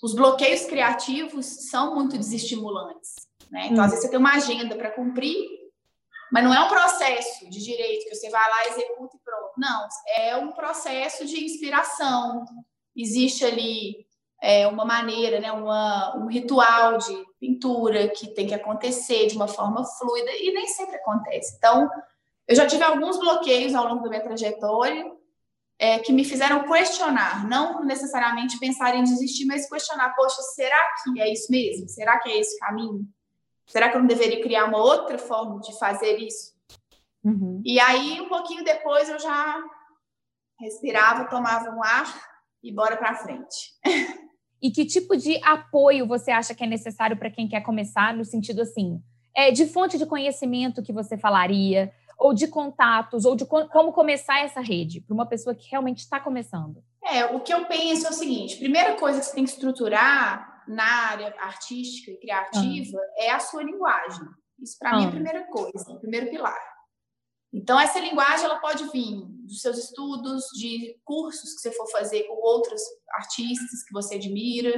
os 0.00 0.14
bloqueios 0.14 0.66
criativos 0.66 1.44
são 1.68 1.96
muito 1.96 2.16
desestimulantes. 2.16 3.27
Né? 3.50 3.66
Então, 3.66 3.78
hum. 3.78 3.86
às 3.86 3.90
vezes, 3.90 4.04
você 4.04 4.10
tem 4.10 4.18
uma 4.18 4.34
agenda 4.34 4.76
para 4.76 4.90
cumprir, 4.90 5.36
mas 6.30 6.44
não 6.44 6.52
é 6.52 6.60
um 6.60 6.68
processo 6.68 7.48
de 7.48 7.62
direito 7.62 8.04
que 8.08 8.14
você 8.14 8.28
vai 8.28 8.48
lá, 8.48 8.66
executa 8.68 9.16
e 9.16 9.20
pronto. 9.20 9.52
Não, 9.56 9.88
é 10.16 10.36
um 10.36 10.52
processo 10.52 11.24
de 11.24 11.42
inspiração. 11.44 12.44
Existe 12.94 13.44
ali 13.44 14.06
é, 14.42 14.66
uma 14.66 14.84
maneira, 14.84 15.40
né, 15.40 15.50
uma, 15.50 16.16
um 16.16 16.26
ritual 16.26 16.98
de 16.98 17.24
pintura 17.40 18.08
que 18.08 18.28
tem 18.34 18.46
que 18.46 18.54
acontecer 18.54 19.26
de 19.26 19.36
uma 19.36 19.48
forma 19.48 19.84
fluida 19.84 20.30
e 20.32 20.52
nem 20.52 20.66
sempre 20.66 20.96
acontece. 20.96 21.56
Então, 21.56 21.88
eu 22.46 22.54
já 22.54 22.66
tive 22.66 22.82
alguns 22.82 23.18
bloqueios 23.18 23.74
ao 23.74 23.86
longo 23.86 24.02
da 24.02 24.10
minha 24.10 24.22
trajetória 24.22 25.04
é, 25.78 25.98
que 25.98 26.12
me 26.12 26.24
fizeram 26.24 26.66
questionar, 26.68 27.48
não 27.48 27.84
necessariamente 27.84 28.58
pensar 28.58 28.96
em 28.96 29.04
desistir, 29.04 29.44
mas 29.46 29.68
questionar: 29.68 30.14
poxa, 30.14 30.42
será 30.42 30.94
que 31.04 31.20
é 31.20 31.32
isso 31.32 31.50
mesmo? 31.50 31.88
Será 31.88 32.18
que 32.18 32.30
é 32.30 32.38
esse 32.38 32.58
caminho? 32.58 33.06
Será 33.68 33.90
que 33.90 33.96
eu 33.96 34.00
não 34.00 34.08
deveria 34.08 34.42
criar 34.42 34.64
uma 34.64 34.78
outra 34.78 35.18
forma 35.18 35.60
de 35.60 35.78
fazer 35.78 36.16
isso? 36.16 36.54
Uhum. 37.22 37.62
E 37.64 37.78
aí, 37.78 38.20
um 38.20 38.28
pouquinho 38.28 38.64
depois, 38.64 39.08
eu 39.08 39.18
já 39.18 39.62
respirava, 40.58 41.28
tomava 41.28 41.70
um 41.70 41.84
ar 41.84 42.20
e 42.62 42.72
bora 42.72 42.96
para 42.96 43.14
frente. 43.14 43.74
E 44.60 44.72
que 44.72 44.84
tipo 44.84 45.16
de 45.16 45.40
apoio 45.44 46.04
você 46.04 46.32
acha 46.32 46.52
que 46.52 46.64
é 46.64 46.66
necessário 46.66 47.16
para 47.16 47.30
quem 47.30 47.46
quer 47.46 47.60
começar, 47.60 48.12
no 48.12 48.24
sentido 48.24 48.62
assim, 48.62 49.00
é, 49.32 49.52
de 49.52 49.66
fonte 49.66 49.96
de 49.96 50.04
conhecimento 50.04 50.82
que 50.82 50.92
você 50.92 51.16
falaria, 51.16 51.92
ou 52.18 52.34
de 52.34 52.48
contatos, 52.48 53.24
ou 53.24 53.36
de 53.36 53.46
como 53.46 53.92
começar 53.92 54.40
essa 54.40 54.60
rede 54.60 55.00
para 55.00 55.14
uma 55.14 55.26
pessoa 55.26 55.54
que 55.54 55.70
realmente 55.70 55.98
está 55.98 56.18
começando? 56.18 56.82
É, 57.04 57.24
o 57.26 57.38
que 57.38 57.54
eu 57.54 57.66
penso 57.66 58.08
é 58.08 58.10
o 58.10 58.12
seguinte: 58.12 58.56
primeira 58.56 58.96
coisa 58.96 59.20
que 59.20 59.26
você 59.26 59.34
tem 59.34 59.44
que 59.44 59.50
estruturar 59.50 60.57
na 60.68 61.08
área 61.10 61.34
artística 61.38 62.10
e 62.10 62.18
criativa 62.18 62.98
uhum. 62.98 63.04
é 63.16 63.30
a 63.30 63.40
sua 63.40 63.62
linguagem. 63.62 64.26
Isso 64.60 64.76
para 64.78 64.92
uhum. 64.92 64.98
mim 64.98 65.04
é 65.04 65.08
a 65.08 65.12
primeira 65.12 65.46
coisa, 65.46 65.92
o 65.92 66.00
primeiro 66.00 66.30
pilar. 66.30 66.68
Então 67.52 67.80
essa 67.80 67.98
linguagem 67.98 68.44
ela 68.44 68.60
pode 68.60 68.88
vir 68.90 69.22
dos 69.46 69.60
seus 69.60 69.78
estudos, 69.78 70.44
de 70.58 70.98
cursos 71.04 71.54
que 71.54 71.60
você 71.60 71.72
for 71.72 71.90
fazer 71.90 72.24
com 72.24 72.34
outros 72.34 72.80
artistas 73.14 73.82
que 73.84 73.92
você 73.92 74.16
admira, 74.16 74.72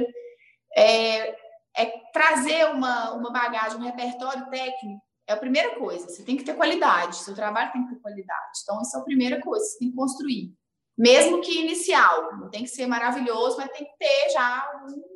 é, 0.75 1.35
é 1.75 1.85
trazer 2.13 2.67
uma, 2.67 3.11
uma 3.13 3.31
bagagem, 3.31 3.77
um 3.77 3.83
repertório 3.83 4.49
técnico 4.49 5.01
é 5.31 5.33
a 5.33 5.37
primeira 5.37 5.75
coisa. 5.75 6.07
Você 6.07 6.23
tem 6.23 6.37
que 6.37 6.43
ter 6.43 6.55
qualidade, 6.55 7.15
seu 7.17 7.33
trabalho 7.33 7.71
tem 7.71 7.83
que 7.85 7.95
ter 7.95 8.01
qualidade. 8.01 8.59
Então, 8.63 8.81
isso 8.81 8.95
é 8.95 8.99
a 8.99 9.03
primeira 9.03 9.41
coisa, 9.41 9.65
você 9.65 9.79
tem 9.79 9.89
que 9.89 9.95
construir. 9.95 10.53
Mesmo 10.97 11.41
que 11.41 11.59
inicial, 11.59 12.37
não 12.37 12.49
tem 12.49 12.63
que 12.63 12.69
ser 12.69 12.85
maravilhoso, 12.85 13.57
mas 13.57 13.71
tem 13.71 13.85
que 13.85 13.97
ter 13.97 14.29
já 14.31 14.83
um, 14.85 15.10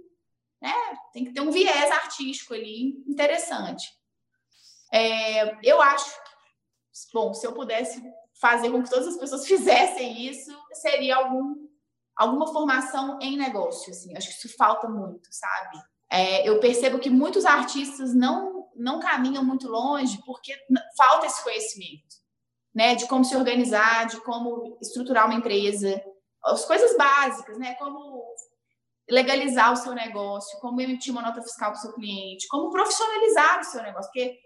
né? 0.61 0.73
Tem 1.13 1.25
que 1.25 1.33
ter 1.33 1.41
um 1.41 1.51
viés 1.51 1.91
artístico 1.91 2.53
ali 2.53 3.03
interessante. 3.07 3.85
É, 4.91 5.57
eu 5.67 5.81
acho, 5.81 6.09
bom, 7.13 7.33
se 7.33 7.45
eu 7.45 7.53
pudesse 7.53 8.01
fazer 8.39 8.69
com 8.71 8.83
que 8.83 8.89
todas 8.89 9.07
as 9.07 9.17
pessoas 9.17 9.45
fizessem 9.47 10.27
isso, 10.27 10.51
seria 10.73 11.17
algum, 11.17 11.67
alguma 12.15 12.47
formação 12.47 13.19
em 13.21 13.37
negócio. 13.37 13.91
Assim. 13.91 14.15
Acho 14.15 14.29
que 14.29 14.47
isso 14.47 14.55
falta 14.57 14.87
muito, 14.87 15.27
sabe? 15.31 15.77
É, 16.09 16.47
eu 16.47 16.59
percebo 16.59 16.99
que 16.99 17.09
muitos 17.09 17.45
artistas 17.45 18.13
não 18.13 18.55
não 18.75 18.99
caminham 18.99 19.43
muito 19.43 19.69
longe 19.69 20.21
porque 20.25 20.53
falta 20.97 21.25
esse 21.25 21.41
conhecimento, 21.41 22.15
né? 22.73 22.93
De 22.93 23.07
como 23.07 23.23
se 23.23 23.35
organizar, 23.35 24.05
de 24.05 24.19
como 24.21 24.77
estruturar 24.81 25.25
uma 25.25 25.35
empresa, 25.35 26.03
as 26.43 26.65
coisas 26.65 26.95
básicas, 26.97 27.57
né? 27.57 27.75
Como 27.75 28.21
legalizar 29.09 29.71
o 29.71 29.75
seu 29.75 29.93
negócio, 29.93 30.59
como 30.59 30.81
emitir 30.81 31.11
uma 31.11 31.21
nota 31.21 31.41
fiscal 31.41 31.71
para 31.71 31.77
o 31.77 31.81
seu 31.81 31.93
cliente, 31.93 32.47
como 32.47 32.71
profissionalizar 32.71 33.59
o 33.59 33.63
seu 33.63 33.83
negócio, 33.83 34.11
porque 34.11 34.39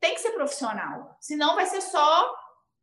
tem 0.00 0.14
que 0.14 0.20
ser 0.20 0.32
profissional, 0.32 1.16
senão 1.20 1.54
vai 1.54 1.66
ser 1.66 1.80
só 1.80 2.34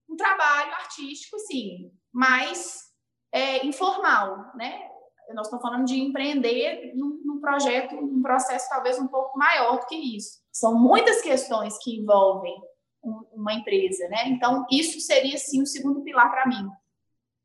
um 0.10 0.16
trabalho 0.16 0.74
artístico, 0.74 1.38
sim, 1.40 1.92
mais 2.12 2.92
é, 3.32 3.66
informal, 3.66 4.52
né? 4.56 4.90
Nós 5.34 5.48
estamos 5.48 5.62
falando 5.62 5.86
de 5.86 6.00
empreender 6.00 6.94
num, 6.96 7.22
num 7.24 7.40
projeto, 7.40 7.96
num 7.96 8.22
processo 8.22 8.68
talvez 8.68 9.00
um 9.00 9.08
pouco 9.08 9.38
maior 9.38 9.80
do 9.80 9.86
que 9.86 9.96
isso. 9.96 10.42
São 10.52 10.78
muitas 10.78 11.22
questões 11.22 11.78
que 11.82 11.96
envolvem 11.96 12.54
uma 13.02 13.54
empresa, 13.54 14.08
né? 14.10 14.28
Então, 14.28 14.66
isso 14.70 15.00
seria, 15.00 15.38
sim, 15.38 15.62
o 15.62 15.66
segundo 15.66 16.02
pilar 16.02 16.30
para 16.30 16.48
mim. 16.48 16.70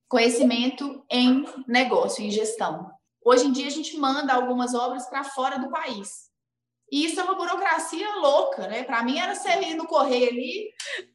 Conhecimento 0.08 1.04
em 1.10 1.44
negócio, 1.68 2.24
em 2.24 2.30
gestão. 2.30 2.90
Hoje 3.28 3.44
em 3.44 3.50
dia, 3.50 3.66
a 3.66 3.70
gente 3.70 3.98
manda 3.98 4.32
algumas 4.32 4.72
obras 4.72 5.08
para 5.08 5.24
fora 5.24 5.58
do 5.58 5.68
país. 5.68 6.30
E 6.92 7.04
isso 7.04 7.18
é 7.18 7.24
uma 7.24 7.34
burocracia 7.34 8.08
louca, 8.18 8.68
né? 8.68 8.84
Para 8.84 9.02
mim, 9.02 9.18
era 9.18 9.34
ser 9.34 9.60
ir 9.64 9.74
no 9.74 9.88
correio 9.88 10.28
ali, 10.28 10.70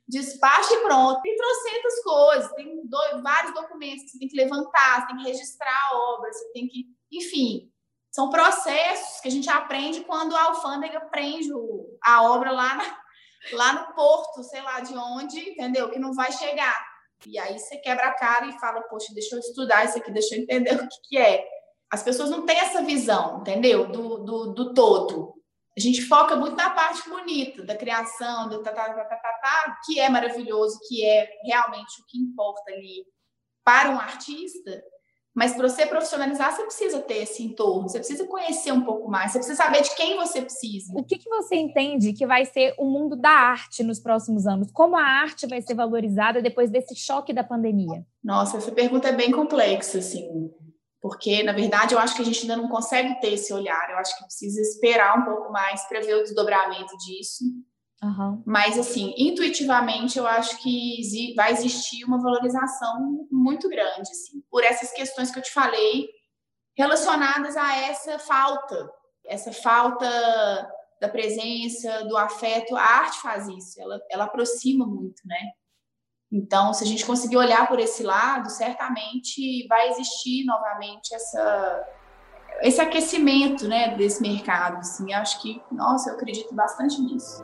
despacho 0.06 0.74
e 0.74 0.82
pronto. 0.82 1.21
Tem 1.21 1.34
trocentas 1.38 2.04
coisas, 2.04 2.52
tem 2.52 2.86
dois, 2.86 3.24
vários 3.24 3.54
documentos 3.54 4.04
que 4.04 4.10
você 4.10 4.19
tem 4.19 4.28
que 4.28 4.36
levantar, 4.36 5.00
você 5.00 5.08
tem 5.08 5.17
que 5.19 5.24
registrar 5.24 5.89
a 5.89 5.97
obra, 5.97 6.34
você 6.34 6.52
tem 6.52 6.67
que... 6.67 6.86
Enfim, 7.10 7.71
são 8.12 8.30
processos 8.30 9.21
que 9.21 9.30
a 9.30 9.32
gente 9.32 9.50
aprende 9.50 10.02
quando 10.02 10.36
a 10.36 10.43
alfândega 10.47 11.00
prende 11.00 11.47
a 12.04 12.24
obra 12.24 12.52
lá, 12.52 12.76
na, 12.76 13.02
lá 13.54 13.74
no 13.74 13.95
porto, 13.95 14.43
sei 14.43 14.62
lá 14.62 14.82
de 14.82 14.93
onde, 14.97 15.39
entendeu? 15.52 15.89
Que 15.89 15.97
não 15.97 16.12
vai 16.12 16.30
chegar. 16.34 16.78
E 17.26 17.39
aí 17.39 17.58
você 17.58 17.78
quebra 17.78 18.08
a 18.08 18.13
cara 18.13 18.47
e 18.47 18.60
fala, 18.60 18.82
poxa, 18.82 19.13
deixa 19.13 19.34
eu 19.34 19.39
estudar 19.39 19.86
isso 19.86 19.97
aqui, 19.97 20.12
deixa 20.12 20.36
eu 20.36 20.41
entender 20.41 20.76
o 20.76 20.89
que, 20.89 20.97
que 21.08 21.17
é. 21.17 21.61
As 21.91 22.01
pessoas 22.01 22.30
não 22.30 22.45
têm 22.45 22.58
essa 22.58 22.82
visão, 22.84 23.41
entendeu? 23.41 23.91
Do, 23.91 24.17
do, 24.19 24.54
do 24.54 24.73
todo. 24.73 25.34
A 25.77 25.80
gente 25.80 26.01
foca 26.04 26.36
muito 26.36 26.56
na 26.56 26.69
parte 26.69 27.10
bonita 27.10 27.63
da 27.63 27.75
criação, 27.75 28.49
do 28.49 28.62
tá, 28.62 28.71
tá, 28.71 28.93
tá, 28.93 29.04
tá, 29.06 29.15
tá, 29.15 29.39
tá, 29.41 29.77
que 29.86 29.99
é 29.99 30.10
maravilhoso, 30.10 30.80
que 30.88 31.06
é 31.06 31.30
realmente 31.43 32.01
o 32.01 32.06
que 32.08 32.17
importa 32.17 32.71
ali 32.71 33.06
para 33.63 33.89
um 33.89 33.99
artista, 33.99 34.84
mas 35.34 35.54
para 35.54 35.69
você 35.69 35.86
profissionalizar, 35.86 36.54
você 36.54 36.63
precisa 36.63 36.99
ter 36.99 37.19
esse 37.19 37.41
entorno, 37.41 37.88
você 37.88 37.99
precisa 37.99 38.27
conhecer 38.27 38.73
um 38.73 38.82
pouco 38.82 39.10
mais, 39.10 39.32
você 39.32 39.38
precisa 39.38 39.63
saber 39.63 39.82
de 39.82 39.95
quem 39.95 40.17
você 40.17 40.41
precisa. 40.41 40.91
O 40.93 41.04
que, 41.06 41.17
que 41.17 41.30
você 41.30 41.56
entende 41.56 42.12
que 42.12 42.27
vai 42.27 42.43
ser 42.45 42.75
o 42.77 42.84
mundo 42.84 43.15
da 43.15 43.30
arte 43.30 43.82
nos 43.82 43.97
próximos 43.97 44.45
anos? 44.45 44.69
Como 44.73 44.97
a 44.97 45.04
arte 45.04 45.47
vai 45.47 45.62
ser 45.62 45.73
valorizada 45.73 46.41
depois 46.41 46.69
desse 46.69 46.95
choque 46.95 47.32
da 47.32 47.45
pandemia? 47.45 48.06
Nossa, 48.21 48.58
essa 48.58 48.73
pergunta 48.73 49.08
é 49.08 49.13
bem 49.13 49.32
complexa, 49.32 49.99
assim, 49.99 50.51
porque, 51.02 51.42
na 51.42 51.52
verdade, 51.52 51.96
eu 51.96 52.00
acho 52.00 52.16
que 52.16 52.22
a 52.22 52.26
gente 52.26 52.42
ainda 52.42 52.58
não 52.58 52.70
consegue 52.70 53.20
ter 53.20 53.34
esse 53.34 53.52
olhar, 53.52 53.90
eu 53.90 53.98
acho 53.98 54.16
que 54.16 54.24
precisa 54.24 54.62
esperar 54.62 55.18
um 55.18 55.26
pouco 55.26 55.52
mais 55.52 55.84
para 55.88 56.00
ver 56.00 56.16
o 56.16 56.24
desdobramento 56.24 56.96
disso. 56.98 57.44
Uhum. 58.04 58.44
Mas, 58.46 58.78
assim, 58.78 59.14
intuitivamente, 59.18 60.18
eu 60.18 60.28
acho 60.28 60.62
que 60.62 61.34
vai 61.36 61.52
existir 61.52 62.04
uma 62.06 62.22
valorização 62.22 63.28
muito 63.32 63.68
grande, 63.68 64.10
assim, 64.12 64.42
por 64.50 64.64
essas 64.64 64.92
questões 64.92 65.32
que 65.32 65.40
eu 65.40 65.44
te 65.44 65.52
falei, 65.52 66.08
relacionadas 66.78 67.58
a 67.58 67.78
essa 67.78 68.20
falta, 68.20 68.90
essa 69.26 69.52
falta 69.52 70.08
da 71.00 71.10
presença, 71.10 72.06
do 72.06 72.16
afeto. 72.16 72.76
A 72.76 72.82
arte 72.82 73.22
faz 73.22 73.48
isso, 73.48 73.82
ela, 73.82 74.00
ela 74.10 74.24
aproxima 74.26 74.86
muito, 74.86 75.22
né? 75.26 75.52
Então, 76.32 76.74
se 76.74 76.84
a 76.84 76.88
gente 76.88 77.06
conseguir 77.06 77.36
olhar 77.36 77.67
por 77.67 77.80
esse 77.80 78.04
lado, 78.04 78.50
certamente 78.50 79.67
vai 79.67 79.89
existir 79.89 80.46
novamente 80.46 81.13
essa, 81.13 81.86
esse 82.62 82.80
aquecimento 82.80 83.67
né, 83.67 83.96
desse 83.98 84.22
mercado. 84.22 84.78
Assim. 84.78 85.13
Acho 85.13 85.41
que, 85.41 85.62
nossa, 85.70 86.10
eu 86.10 86.15
acredito 86.15 86.56
bastante 86.56 87.02
nisso. 87.02 87.44